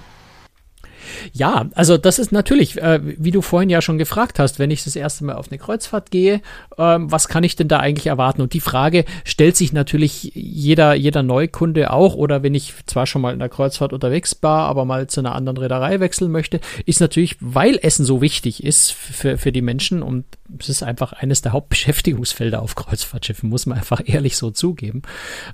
Ja, 1.32 1.68
also 1.74 1.98
das 1.98 2.18
ist 2.18 2.32
natürlich, 2.32 2.80
äh, 2.80 3.00
wie 3.02 3.30
du 3.30 3.42
vorhin 3.42 3.70
ja 3.70 3.82
schon 3.82 3.98
gefragt 3.98 4.38
hast, 4.38 4.58
wenn 4.58 4.70
ich 4.70 4.84
das 4.84 4.96
erste 4.96 5.24
Mal 5.24 5.36
auf 5.36 5.50
eine 5.50 5.58
Kreuzfahrt 5.58 6.10
gehe, 6.10 6.40
ähm, 6.78 7.10
was 7.10 7.28
kann 7.28 7.44
ich 7.44 7.56
denn 7.56 7.68
da 7.68 7.78
eigentlich 7.78 8.06
erwarten? 8.06 8.42
Und 8.42 8.52
die 8.52 8.60
Frage 8.60 9.04
stellt 9.24 9.56
sich 9.56 9.72
natürlich 9.72 10.32
jeder, 10.34 10.94
jeder 10.94 11.22
Neukunde 11.22 11.92
auch, 11.92 12.14
oder 12.14 12.42
wenn 12.42 12.54
ich 12.54 12.74
zwar 12.86 13.06
schon 13.06 13.22
mal 13.22 13.32
in 13.32 13.38
der 13.38 13.48
Kreuzfahrt 13.48 13.92
unterwegs 13.92 14.36
war, 14.42 14.66
aber 14.66 14.84
mal 14.84 15.06
zu 15.06 15.20
einer 15.20 15.34
anderen 15.34 15.58
Reederei 15.58 16.00
wechseln 16.00 16.30
möchte, 16.30 16.60
ist 16.84 17.00
natürlich, 17.00 17.36
weil 17.40 17.78
Essen 17.82 18.04
so 18.04 18.20
wichtig 18.20 18.64
ist 18.64 18.92
für, 18.92 19.38
für 19.38 19.52
die 19.52 19.62
Menschen 19.62 20.02
und 20.02 20.24
es 20.58 20.68
ist 20.68 20.82
einfach 20.82 21.12
eines 21.12 21.42
der 21.42 21.52
Hauptbeschäftigungsfelder 21.52 22.62
auf 22.62 22.74
Kreuzfahrtschiffen, 22.74 23.48
muss 23.48 23.66
man 23.66 23.78
einfach 23.78 24.02
ehrlich 24.04 24.36
so 24.36 24.50
zugeben. 24.50 25.02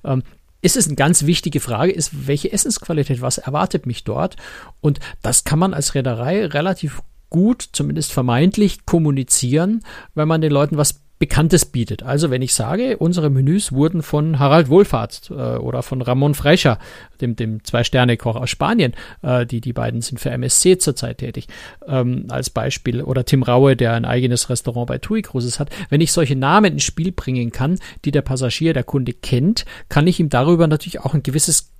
Ähm, 0.05 0.23
ist 0.63 0.77
es 0.77 0.87
eine 0.87 0.97
ganz 0.97 1.27
wichtige 1.27 1.61
Frage, 1.61 1.93
ist, 1.93 2.27
welche 2.27 2.53
Essensqualität, 2.53 3.21
was 3.21 3.39
erwartet 3.39 3.85
mich 3.85 4.05
dort? 4.05 4.37
Und 4.81 5.01
das 5.21 5.45
kann 5.45 5.59
man 5.59 5.75
als 5.75 5.95
Reederei 5.95 6.47
relativ 6.47 7.03
gut, 7.29 7.69
zumindest 7.73 8.13
vermeintlich, 8.13 8.87
kommunizieren, 8.87 9.85
wenn 10.15 10.29
man 10.29 10.41
den 10.41 10.53
Leuten 10.53 10.77
was 10.77 11.01
Bekanntes 11.23 11.67
bietet. 11.67 12.03
Also 12.03 12.33
wenn 12.33 12.43
ich 12.43 12.53
sage, 12.53 12.97
unsere 12.97 13.31
Menüs 13.31 13.71
wurden 13.71 14.03
von 14.03 14.41
Harald 14.41 14.69
Wohlfahrt 14.69 15.31
äh, 15.31 15.35
oder 15.35 15.85
von 15.85 16.03
Ramon 16.03 16.35
Freixa, 16.35 16.81
dem, 17.21 17.37
dem 17.37 17.63
Zwei-Sterne-Koch 17.63 18.35
aus 18.35 18.51
Spanien, 18.51 18.93
äh, 19.23 19.47
die, 19.47 19.61
die 19.61 19.73
beiden 19.73 20.01
sind 20.01 20.19
für 20.19 20.31
MSC 20.31 20.79
zurzeit 20.79 21.19
tätig, 21.19 21.47
ähm, 21.87 22.25
als 22.29 22.51
Beispiel, 22.51 23.03
oder 23.03 23.25
Tim 23.25 23.45
Raue, 23.45 23.77
der 23.77 23.93
ein 23.93 24.05
eigenes 24.05 24.51
Restaurant 24.51 24.89
bei 24.89 24.99
TUI 24.99 25.23
Cruises 25.23 25.61
hat. 25.61 25.71
Wenn 25.91 26.01
ich 26.01 26.11
solche 26.11 26.35
Namen 26.35 26.73
ins 26.73 26.83
Spiel 26.83 27.13
bringen 27.13 27.53
kann, 27.53 27.79
die 28.05 28.11
der 28.11 28.23
Passagier, 28.23 28.75
der 28.75 28.83
Kunde 28.83 29.13
kennt, 29.13 29.65
kann 29.89 30.09
ich 30.09 30.19
ihm 30.19 30.29
darüber 30.29 30.67
natürlich 30.67 30.99
auch 30.99 31.15
ein 31.15 31.23
gewisses 31.23 31.72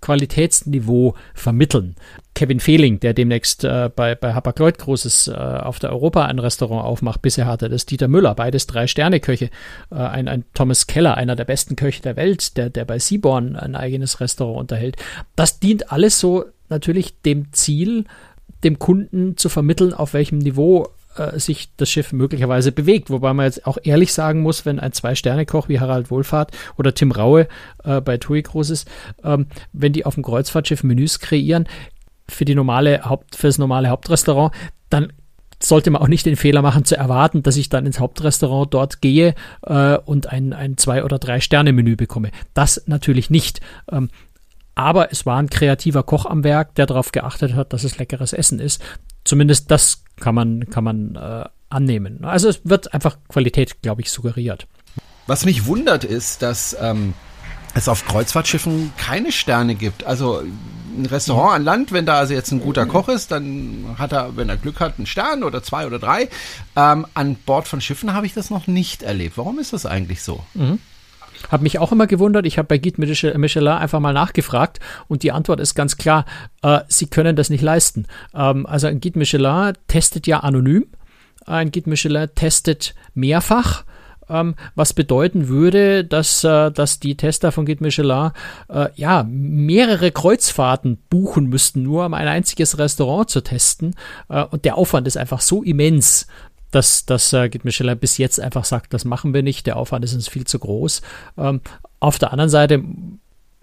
Qualitätsniveau 0.00 1.14
vermitteln. 1.34 1.96
Kevin 2.34 2.60
Fehling, 2.60 3.00
der 3.00 3.14
demnächst 3.14 3.64
äh, 3.64 3.90
bei, 3.94 4.14
bei 4.14 4.34
Hapag-Lloyd 4.34 4.78
Großes 4.78 5.28
äh, 5.28 5.32
auf 5.32 5.78
der 5.78 5.90
Europa 5.90 6.26
ein 6.26 6.38
Restaurant 6.38 6.84
aufmacht. 6.84 7.22
Bisher 7.22 7.46
hatte 7.46 7.68
das 7.68 7.86
Dieter 7.86 8.08
Müller, 8.08 8.34
beides 8.34 8.66
Drei-Sterne-Köche. 8.66 9.50
Äh, 9.90 9.94
ein, 9.94 10.28
ein 10.28 10.44
Thomas 10.52 10.86
Keller, 10.86 11.16
einer 11.16 11.34
der 11.34 11.46
besten 11.46 11.76
Köche 11.76 12.02
der 12.02 12.16
Welt, 12.16 12.56
der, 12.56 12.68
der 12.68 12.84
bei 12.84 12.98
Seaborn 12.98 13.56
ein 13.56 13.74
eigenes 13.74 14.20
Restaurant 14.20 14.60
unterhält. 14.60 14.96
Das 15.34 15.60
dient 15.60 15.90
alles 15.90 16.20
so 16.20 16.44
natürlich 16.68 17.22
dem 17.22 17.52
Ziel, 17.52 18.04
dem 18.64 18.78
Kunden 18.78 19.36
zu 19.36 19.48
vermitteln, 19.48 19.94
auf 19.94 20.12
welchem 20.12 20.38
Niveau 20.38 20.88
äh, 21.18 21.38
sich 21.38 21.70
das 21.76 21.90
Schiff 21.90 22.12
möglicherweise 22.12 22.72
bewegt. 22.72 23.10
Wobei 23.10 23.32
man 23.32 23.46
jetzt 23.46 23.66
auch 23.66 23.78
ehrlich 23.82 24.12
sagen 24.12 24.40
muss, 24.40 24.66
wenn 24.66 24.80
ein 24.80 24.92
Zwei-Sterne-Koch 24.92 25.68
wie 25.68 25.80
Harald 25.80 26.10
Wohlfahrt 26.10 26.52
oder 26.76 26.94
Tim 26.94 27.12
Raue 27.12 27.48
äh, 27.84 28.00
bei 28.00 28.18
TUI 28.18 28.42
Großes, 28.42 28.84
ähm, 29.24 29.46
wenn 29.72 29.92
die 29.92 30.06
auf 30.06 30.14
dem 30.14 30.22
Kreuzfahrtschiff 30.22 30.82
Menüs 30.82 31.18
kreieren, 31.20 31.68
für 32.28 32.44
die 32.44 32.54
normale 32.54 33.04
Haupt, 33.04 33.36
für 33.36 33.46
das 33.46 33.58
normale 33.58 33.88
Hauptrestaurant, 33.88 34.52
dann 34.90 35.12
sollte 35.62 35.90
man 35.90 36.02
auch 36.02 36.08
nicht 36.08 36.26
den 36.26 36.36
Fehler 36.36 36.62
machen 36.62 36.84
zu 36.84 36.96
erwarten, 36.96 37.42
dass 37.42 37.56
ich 37.56 37.68
dann 37.68 37.86
ins 37.86 37.98
Hauptrestaurant 37.98 38.74
dort 38.74 39.00
gehe 39.00 39.34
äh, 39.62 39.96
und 39.98 40.30
ein, 40.30 40.52
ein 40.52 40.76
zwei 40.76 41.02
oder 41.02 41.18
drei 41.18 41.40
Sterne 41.40 41.72
Menü 41.72 41.96
bekomme. 41.96 42.30
Das 42.52 42.82
natürlich 42.86 43.30
nicht. 43.30 43.60
Ähm, 43.90 44.10
aber 44.74 45.10
es 45.10 45.24
war 45.24 45.38
ein 45.38 45.48
kreativer 45.48 46.02
Koch 46.02 46.26
am 46.26 46.44
Werk, 46.44 46.74
der 46.74 46.86
darauf 46.86 47.10
geachtet 47.10 47.54
hat, 47.54 47.72
dass 47.72 47.84
es 47.84 47.98
leckeres 47.98 48.34
Essen 48.34 48.60
ist. 48.60 48.82
Zumindest 49.26 49.70
das 49.70 50.04
kann 50.18 50.34
man, 50.34 50.70
kann 50.70 50.84
man 50.84 51.16
äh, 51.16 51.44
annehmen. 51.68 52.24
Also 52.24 52.48
es 52.48 52.60
wird 52.64 52.94
einfach 52.94 53.18
Qualität, 53.28 53.82
glaube 53.82 54.00
ich, 54.00 54.10
suggeriert. 54.10 54.66
Was 55.26 55.44
mich 55.44 55.66
wundert 55.66 56.04
ist, 56.04 56.42
dass 56.42 56.76
ähm, 56.80 57.12
es 57.74 57.88
auf 57.88 58.06
Kreuzfahrtschiffen 58.06 58.92
keine 58.96 59.32
Sterne 59.32 59.74
gibt. 59.74 60.04
Also 60.04 60.38
ein 60.38 61.06
Restaurant 61.06 61.56
an 61.56 61.64
Land, 61.64 61.92
wenn 61.92 62.06
da 62.06 62.18
also 62.18 62.32
jetzt 62.32 62.50
ein 62.52 62.60
guter 62.60 62.86
Koch 62.86 63.08
ist, 63.08 63.32
dann 63.32 63.96
hat 63.98 64.12
er, 64.12 64.36
wenn 64.36 64.48
er 64.48 64.56
Glück 64.56 64.80
hat, 64.80 64.94
einen 64.96 65.06
Stern 65.06 65.42
oder 65.42 65.62
zwei 65.62 65.86
oder 65.86 65.98
drei. 65.98 66.28
Ähm, 66.74 67.06
an 67.12 67.34
Bord 67.34 67.68
von 67.68 67.80
Schiffen 67.80 68.14
habe 68.14 68.26
ich 68.26 68.32
das 68.32 68.48
noch 68.48 68.66
nicht 68.66 69.02
erlebt. 69.02 69.36
Warum 69.36 69.58
ist 69.58 69.72
das 69.72 69.84
eigentlich 69.84 70.22
so? 70.22 70.44
Mhm. 70.54 70.78
Hab 71.50 71.62
mich 71.62 71.78
auch 71.78 71.92
immer 71.92 72.06
gewundert. 72.06 72.46
Ich 72.46 72.58
habe 72.58 72.68
bei 72.68 72.78
Guide 72.78 73.00
Michelin 73.00 73.68
einfach 73.68 74.00
mal 74.00 74.12
nachgefragt 74.12 74.80
und 75.08 75.22
die 75.22 75.32
Antwort 75.32 75.60
ist 75.60 75.74
ganz 75.74 75.96
klar, 75.96 76.24
äh, 76.62 76.80
sie 76.88 77.06
können 77.06 77.36
das 77.36 77.50
nicht 77.50 77.62
leisten. 77.62 78.06
Ähm, 78.34 78.66
also 78.66 78.86
ein 78.86 79.00
Guide 79.00 79.18
Michelin 79.18 79.74
testet 79.88 80.26
ja 80.26 80.40
anonym. 80.40 80.86
Ein 81.46 81.70
Guide 81.70 81.88
Michelin 81.88 82.28
testet 82.34 82.94
mehrfach. 83.14 83.84
Ähm, 84.28 84.56
was 84.74 84.92
bedeuten 84.92 85.46
würde, 85.46 86.04
dass, 86.04 86.42
äh, 86.42 86.72
dass 86.72 86.98
die 86.98 87.16
Tester 87.16 87.52
von 87.52 87.64
Guide 87.64 87.84
Michelin 87.84 88.32
äh, 88.68 88.88
ja 88.96 89.24
mehrere 89.28 90.10
Kreuzfahrten 90.10 90.98
buchen 91.08 91.46
müssten, 91.46 91.84
nur 91.84 92.06
um 92.06 92.12
ein 92.14 92.26
einziges 92.26 92.76
Restaurant 92.76 93.30
zu 93.30 93.40
testen. 93.42 93.94
Äh, 94.28 94.42
und 94.42 94.64
der 94.64 94.76
Aufwand 94.76 95.06
ist 95.06 95.16
einfach 95.16 95.40
so 95.40 95.62
immens, 95.62 96.26
dass, 96.76 97.06
dass 97.06 97.32
äh, 97.32 97.48
Git 97.48 97.64
Michelin 97.64 97.98
bis 97.98 98.18
jetzt 98.18 98.38
einfach 98.38 98.66
sagt, 98.66 98.92
das 98.92 99.06
machen 99.06 99.32
wir 99.32 99.42
nicht, 99.42 99.66
der 99.66 99.78
Aufwand 99.78 100.04
ist 100.04 100.12
uns 100.12 100.28
viel 100.28 100.46
zu 100.46 100.58
groß. 100.58 101.00
Ähm, 101.38 101.62
auf 102.00 102.18
der 102.18 102.32
anderen 102.32 102.50
Seite 102.50 102.84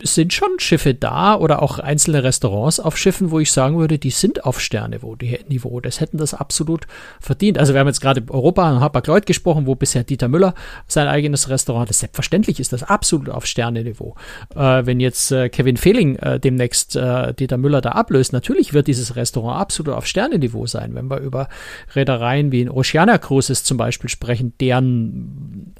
sind 0.04 0.34
schon 0.34 0.60
Schiffe 0.60 0.94
da 0.94 1.36
oder 1.36 1.62
auch 1.62 1.80
einzelne 1.80 2.24
Restaurants 2.24 2.80
auf 2.80 2.98
Schiffen, 2.98 3.32
wo 3.32 3.40
ich 3.40 3.52
sagen 3.52 3.78
würde, 3.78 3.98
die 3.98 4.10
sind 4.10 4.44
auf 4.46 4.60
Sternniveau, 4.60 5.16
die 5.16 5.40
Niveau. 5.48 5.80
Das 5.80 6.00
hätten 6.00 6.18
das 6.18 6.34
absolut 6.34 6.86
verdient. 7.20 7.58
Also 7.58 7.74
wir 7.74 7.80
haben 7.80 7.88
jetzt 7.88 8.02
gerade 8.02 8.24
Europa 8.30 8.70
und 8.72 8.80
Hapag-Lloyd 8.82 9.26
gesprochen, 9.26 9.66
wo 9.66 9.76
bisher 9.76 10.04
Dieter 10.04 10.28
Müller 10.28 10.54
sein 10.88 11.08
eigenes 11.08 11.50
Restaurant 11.50 11.90
hat. 11.90 11.96
Selbstverständlich 11.96 12.60
ist 12.60 12.74
das 12.74 12.84
absolut 12.84 13.30
auf 13.30 13.46
Sterneniveau. 13.46 14.16
Äh, 14.56 14.86
wenn 14.86 15.00
jetzt 15.00 15.32
äh, 15.32 15.50
Kevin 15.50 15.78
Fehling 15.78 16.18
äh, 16.18 16.40
demnächst 16.40 16.96
äh, 16.96 17.34
Dieter 17.34 17.58
Müller 17.58 17.82
da 17.82 17.92
ablöst, 17.92 18.34
natürlich 18.34 18.74
wird 18.74 18.88
dieses 18.88 19.16
Restaurant 19.16 19.60
absolut 19.60 19.94
auf 19.94 20.06
Sterneniveau 20.06 20.68
sein. 20.68 20.96
Wenn 20.96 21.10
wir 21.10 21.20
über 21.20 21.48
Reedereien 21.96 22.52
wie 22.52 22.62
in 22.62 22.70
Oceana 22.70 23.18
Cruises 23.18 23.64
zum 23.64 23.78
Beispiel 23.78 24.10
sprechen, 24.10 24.54
deren 24.60 25.74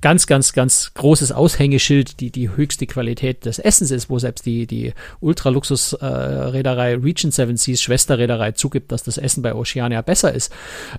ganz, 0.00 0.26
ganz, 0.26 0.52
ganz 0.52 0.92
großes 0.94 1.32
Aushängeschild, 1.32 2.20
die 2.20 2.30
die 2.30 2.50
höchste 2.50 2.86
Qualität 2.86 3.44
des 3.44 3.58
Essens 3.58 3.90
ist, 3.90 4.10
wo 4.10 4.18
selbst 4.18 4.46
die, 4.46 4.66
die 4.66 4.92
Ultraluxus-Reederei 5.20 6.92
äh, 6.92 6.94
Region 6.94 7.32
Seven 7.32 7.56
Seas 7.56 7.80
Schwesterreederei 7.80 8.52
zugibt, 8.52 8.92
dass 8.92 9.02
das 9.02 9.18
Essen 9.18 9.42
bei 9.42 9.54
Oceania 9.54 10.02
besser 10.02 10.32
ist. 10.32 10.52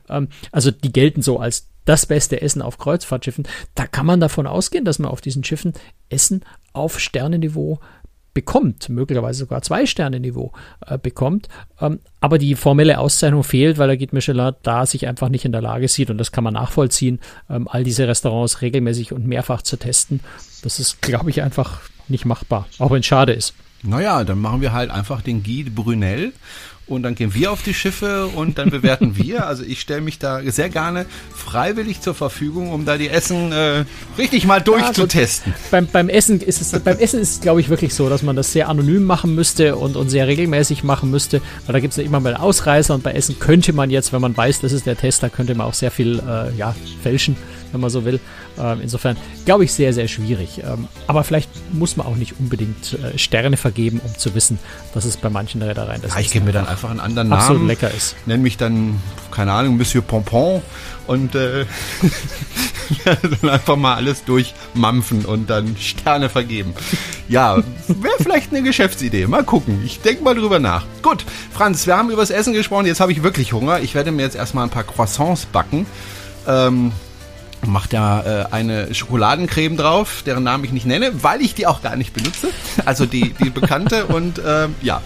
Ähm, 0.10 0.30
also 0.52 0.72
die 0.72 0.92
gelten 0.92 1.22
so 1.22 1.40
als 1.40 1.68
das 1.86 2.06
beste 2.06 2.42
Essen 2.42 2.62
auf 2.62 2.78
Kreuzfahrtschiffen. 2.78 3.48
Da 3.76 3.88
kann 3.88 4.06
man 4.06 4.20
davon 4.20 4.48
ausgehen, 4.48 4.86
dass 4.86 5.00
man 5.00 5.12
auf 5.12 5.22
diesen 5.22 5.44
Schiffen 5.44 5.74
Essen 6.10 6.46
auf 6.74 7.00
Sternenniveau 7.00 7.80
bekommt, 8.34 8.90
möglicherweise 8.90 9.40
sogar 9.40 9.62
zwei 9.62 9.86
Sterne 9.86 10.20
Niveau 10.20 10.52
äh, 10.86 10.98
bekommt, 10.98 11.50
ähm, 11.80 12.00
aber 12.20 12.38
die 12.38 12.56
formelle 12.56 13.00
Auszeichnung 13.00 13.44
fehlt, 13.44 13.78
weil 13.78 13.90
er 13.90 13.98
geht 13.98 14.14
Michelin 14.14 14.54
da 14.64 14.86
sich 14.86 15.08
einfach 15.08 15.30
nicht 15.30 15.46
in 15.46 15.52
der 15.52 15.62
Lage 15.62 15.88
sieht 15.88 16.10
und 16.10 16.18
das 16.18 16.32
kann 16.32 16.44
man 16.44 16.54
nachvollziehen, 16.54 17.20
ähm, 17.50 17.68
all 17.68 17.84
diese 17.84 18.08
Restaurants 18.08 18.62
regelmäßig 18.62 19.12
und 19.12 19.28
mehrfach 19.28 19.62
zu 19.62 19.78
testen. 19.78 20.22
Das 20.64 20.80
ist, 20.80 21.02
glaube 21.02 21.30
ich, 21.30 21.42
einfach 21.42 21.82
nicht 22.08 22.26
machbar, 22.26 22.68
auch 22.80 22.92
wenn 22.92 23.00
es 23.00 23.06
schade 23.06 23.34
ist. 23.34 23.54
Naja, 23.84 24.24
dann 24.24 24.40
machen 24.40 24.62
wir 24.62 24.74
halt 24.74 24.92
einfach 24.92 25.22
den 25.22 25.44
Guy 25.44 25.64
Brunel 25.64 26.34
und 26.92 27.04
dann 27.04 27.16
gehen 27.16 27.34
wir 27.34 27.52
auf 27.52 27.64
die 27.64 27.74
Schiffe 27.74 28.28
und 28.28 28.58
dann 28.58 28.70
bewerten 28.70 29.18
wir. 29.18 29.32
Also 29.52 29.64
ich 29.64 29.82
stelle 29.82 30.02
mich 30.02 30.18
da 30.18 30.40
sehr 30.50 30.70
gerne 30.70 31.06
freiwillig 31.36 32.00
zur 32.00 32.14
Verfügung, 32.14 32.72
um 32.72 32.86
da 32.86 32.98
die 32.98 33.10
Essen 33.10 33.52
äh, 33.52 33.86
richtig 34.18 34.46
mal 34.46 34.62
durchzutesten. 34.62 35.52
Ja, 35.52 35.60
beim, 35.72 35.88
beim 35.88 36.10
Essen 36.10 36.40
ist 36.40 36.62
es, 36.62 36.80
beim 36.80 36.98
Essen 37.00 37.20
ist 37.20 37.32
es, 37.32 37.42
glaube 37.42 37.60
ich, 37.60 37.70
wirklich 37.70 37.94
so, 37.94 38.08
dass 38.08 38.24
man 38.24 38.36
das 38.36 38.54
sehr 38.54 38.70
anonym 38.70 39.04
machen 39.04 39.36
müsste 39.36 39.76
und, 39.76 39.98
und 39.98 40.10
sehr 40.10 40.28
regelmäßig 40.28 40.84
machen 40.84 41.12
müsste, 41.12 41.42
weil 41.66 41.74
da 41.74 41.80
gibt 41.80 41.92
es 41.92 41.98
ja 41.98 42.04
immer 42.04 42.20
mal 42.20 42.36
Ausreißer 42.36 42.94
und 42.94 43.04
bei 43.04 43.12
Essen 43.14 43.40
könnte 43.40 43.74
man 43.74 43.90
jetzt, 43.90 44.14
wenn 44.14 44.22
man 44.22 44.38
weiß, 44.38 44.62
das 44.62 44.72
ist 44.72 44.86
der 44.86 44.96
Tester, 44.96 45.30
könnte 45.30 45.56
man 45.56 45.68
auch 45.68 45.74
sehr 45.74 45.92
viel 45.92 46.20
äh, 46.20 46.56
ja, 46.58 46.76
fälschen 47.02 47.36
wenn 47.72 47.82
man 47.82 47.90
so 47.90 48.06
will. 48.06 48.20
Ähm, 48.60 48.80
insofern 48.82 49.18
glaube 49.46 49.64
ich 49.64 49.74
sehr, 49.74 49.94
sehr 49.94 50.08
schwierig. 50.08 50.62
Ähm, 50.64 50.88
aber 51.08 51.24
vielleicht 51.24 51.50
muss 51.74 51.98
man 51.98 52.08
auch 52.08 52.16
nicht 52.16 52.40
unbedingt 52.40 52.94
äh, 52.94 53.18
Sterne 53.18 53.58
vergeben, 53.58 54.02
um 54.04 54.18
zu 54.18 54.36
wissen, 54.36 54.60
dass 54.94 55.06
es 55.06 55.18
bei 55.18 55.30
manchen 55.30 55.62
Reedereien 55.62 56.02
das 56.02 56.14
ja, 56.14 56.20
Ich 56.20 56.32
gebe 56.32 56.46
mir 56.46 56.52
dann 56.52 56.68
einfach 56.68 56.90
einen 56.90 57.00
anderen 57.00 57.30
Namen. 57.30 57.42
Absolut 57.42 57.68
lecker 57.68 57.92
ist. 57.92 58.16
Nenne 58.26 58.44
mich 58.44 58.58
dann, 58.58 59.00
keine 59.32 59.54
Ahnung, 59.54 59.78
Monsieur 59.78 60.02
Pompon 60.02 60.62
und 61.08 61.36
äh, 61.36 61.66
dann 63.42 63.50
einfach 63.50 63.76
mal 63.76 63.96
alles 63.96 64.24
durchmampfen 64.26 65.26
und 65.26 65.50
dann 65.50 65.76
Sterne 65.78 66.30
vergeben. 66.30 66.74
Ja, 67.28 67.58
wäre 67.88 68.16
vielleicht 68.20 68.52
eine 68.52 68.64
Geschäftsidee. 68.64 69.28
Mal 69.28 69.44
gucken. 69.44 69.82
Ich 69.86 70.02
denke 70.02 70.24
mal 70.24 70.36
drüber 70.36 70.60
nach. 70.60 70.86
Gut, 71.02 71.26
Franz, 71.52 71.88
wir 71.88 71.98
haben 71.98 72.12
über 72.12 72.22
das 72.22 72.30
Essen 72.30 72.54
gesprochen. 72.54 72.86
Jetzt 72.86 73.00
habe 73.00 73.12
ich 73.12 73.24
wirklich 73.24 73.54
Hunger. 73.54 73.80
Ich 73.80 73.96
werde 73.96 74.12
mir 74.12 74.24
jetzt 74.24 74.36
erstmal 74.36 74.66
ein 74.66 74.70
paar 74.70 74.84
Croissants 74.84 75.46
backen. 75.46 75.86
Ähm, 76.48 76.92
macht 77.66 77.94
da 77.94 78.24
äh, 78.24 78.46
eine 78.52 78.94
Schokoladencreme 78.94 79.78
drauf, 79.78 80.24
deren 80.26 80.44
Namen 80.44 80.64
ich 80.64 80.72
nicht 80.72 80.86
nenne, 80.86 81.24
weil 81.24 81.42
ich 81.42 81.54
die 81.54 81.68
auch 81.68 81.82
gar 81.82 81.96
nicht 81.96 82.14
benutze. 82.14 82.50
Also 82.86 83.06
die, 83.06 83.34
die 83.34 83.50
bekannte 83.50 84.06
und 84.06 84.40
äh, 84.40 84.68
ja. 84.82 85.02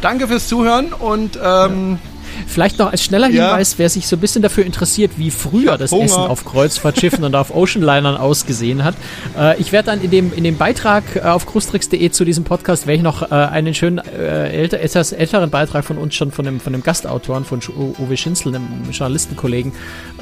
Danke 0.00 0.28
fürs 0.28 0.48
Zuhören 0.48 0.94
und 0.94 1.38
ähm, 1.42 1.98
Vielleicht 2.46 2.78
noch 2.78 2.90
als 2.90 3.04
schneller 3.04 3.28
Hinweis, 3.28 3.72
ja. 3.72 3.78
wer 3.78 3.88
sich 3.88 4.06
so 4.06 4.16
ein 4.16 4.20
bisschen 4.20 4.42
dafür 4.42 4.64
interessiert, 4.64 5.12
wie 5.16 5.30
früher 5.30 5.78
das 5.78 5.92
Hunger. 5.92 6.04
Essen 6.04 6.18
auf 6.18 6.44
Kreuzfahrtschiffen 6.44 7.24
und 7.24 7.34
auf 7.34 7.54
Oceanlinern 7.54 8.16
ausgesehen 8.16 8.84
hat. 8.84 8.94
Äh, 9.38 9.60
ich 9.60 9.72
werde 9.72 9.86
dann 9.86 10.02
in 10.02 10.10
dem, 10.10 10.32
in 10.32 10.44
dem 10.44 10.56
Beitrag 10.56 11.16
äh, 11.16 11.20
auf 11.20 11.46
krustrix.de 11.46 12.10
zu 12.10 12.24
diesem 12.24 12.44
Podcast, 12.44 12.86
werde 12.86 12.96
ich 12.96 13.02
noch 13.02 13.22
äh, 13.22 13.34
einen 13.34 13.74
schönen 13.74 13.98
äh, 13.98 14.50
älter, 14.50 14.80
etwas 14.80 15.12
älteren 15.12 15.50
Beitrag 15.50 15.84
von 15.84 15.98
uns 15.98 16.14
schon 16.14 16.30
von 16.32 16.44
dem, 16.44 16.60
von 16.60 16.72
dem 16.72 16.82
Gastautoren, 16.82 17.44
von 17.44 17.60
Uwe 17.98 18.16
Schinzel, 18.16 18.54
einem 18.54 18.90
Journalistenkollegen, 18.90 19.72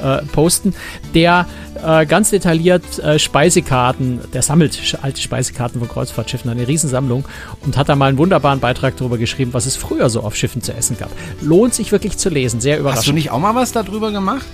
äh, 0.01 0.17
posten, 0.31 0.73
der 1.13 1.45
äh, 1.83 2.05
ganz 2.05 2.29
detailliert 2.29 2.83
Speisekarten, 3.17 4.19
der 4.33 4.41
sammelt 4.41 4.97
alte 5.01 5.21
Speisekarten 5.21 5.79
von 5.79 5.89
Kreuzfahrtschiffen, 5.89 6.49
eine 6.49 6.67
Riesensammlung 6.67 7.25
und 7.65 7.77
hat 7.77 7.89
da 7.89 7.95
mal 7.95 8.07
einen 8.07 8.17
wunderbaren 8.17 8.59
Beitrag 8.59 8.97
darüber 8.97 9.17
geschrieben, 9.17 9.53
was 9.53 9.65
es 9.65 9.75
früher 9.75 10.09
so 10.09 10.21
auf 10.21 10.35
Schiffen 10.35 10.61
zu 10.61 10.73
essen 10.73 10.97
gab. 10.97 11.09
Lohnt 11.41 11.73
sich 11.73 11.91
wirklich 11.91 11.98
zu 12.01 12.29
lesen. 12.29 12.61
Sehr 12.61 12.79
überraschend. 12.79 12.99
Hast 12.99 13.07
du 13.07 13.13
nicht 13.13 13.31
auch 13.31 13.39
mal 13.39 13.55
was 13.55 13.71
darüber 13.71 14.11
gemacht? 14.11 14.47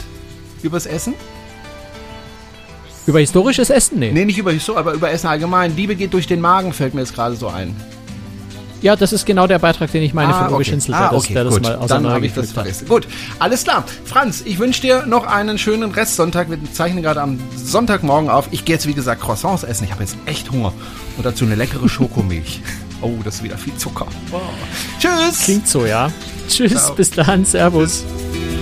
Übers 0.64 0.86
Essen? 0.86 1.14
Über 3.08 3.20
historisches 3.20 3.70
Essen? 3.70 4.00
Nee. 4.00 4.12
Nee, 4.12 4.26
nicht 4.26 4.38
über 4.38 4.52
Historie, 4.52 4.80
aber 4.80 4.94
über 4.94 5.12
Essen 5.12 5.28
allgemein. 5.28 5.76
Liebe 5.76 5.96
geht 5.96 6.14
durch 6.14 6.28
den 6.28 6.42
Magen, 6.42 6.74
fällt 6.74 6.96
mir 6.96 7.02
jetzt 7.02 7.14
gerade 7.14 7.36
so 7.36 7.48
ein. 7.48 7.76
Ja, 8.82 8.96
das 8.96 9.14
ist 9.14 9.26
genau 9.26 9.48
der 9.48 9.60
Beitrag, 9.60 9.92
den 9.92 10.04
ich 10.04 10.14
meine 10.14 10.34
ah, 10.34 10.40
von 10.40 10.48
Uwe 10.50 10.56
okay. 10.58 10.66
Schinzel, 10.66 10.94
ah, 10.94 11.12
okay, 11.12 11.34
das, 11.34 11.54
gut. 11.54 11.66
Dann 11.66 12.08
habe 12.08 12.26
ich 12.26 12.34
das 12.34 12.52
vergessen. 12.52 12.88
Gut, 12.88 13.08
alles 13.40 13.64
klar. 13.64 13.84
Franz, 14.06 14.44
ich 14.46 14.60
wünsche 14.60 14.82
dir 14.82 15.06
noch 15.06 15.26
einen 15.26 15.58
schönen 15.58 15.92
Restsonntag. 15.92 16.50
Wir 16.50 16.60
zeichnen 16.72 17.02
gerade 17.02 17.22
am 17.22 17.40
Sonntagmorgen 17.56 18.30
auf. 18.30 18.48
Ich 18.52 18.66
gehe 18.66 18.76
jetzt, 18.76 18.86
wie 18.86 18.94
gesagt, 18.94 19.22
Croissants 19.22 19.64
essen. 19.64 19.86
Ich 19.86 19.92
habe 19.92 20.04
jetzt 20.04 20.18
echt 20.26 20.52
Hunger. 20.52 20.74
Und 21.18 21.26
dazu 21.26 21.46
eine 21.46 21.56
leckere 21.56 21.88
Schokomilch. 21.90 22.62
oh, 23.02 23.14
das 23.24 23.36
ist 23.36 23.44
wieder 23.44 23.58
viel 23.58 23.76
Zucker. 23.76 24.08
Oh. 24.32 24.40
Tschüss. 25.00 25.44
Klingt 25.46 25.68
so, 25.68 25.86
ja. 25.86 26.12
Tschüss, 26.48 26.72
Ciao. 26.72 26.96
bis 26.96 27.12
dann, 27.12 27.46
Servus. 27.46 28.04
Tschüss. 28.04 28.55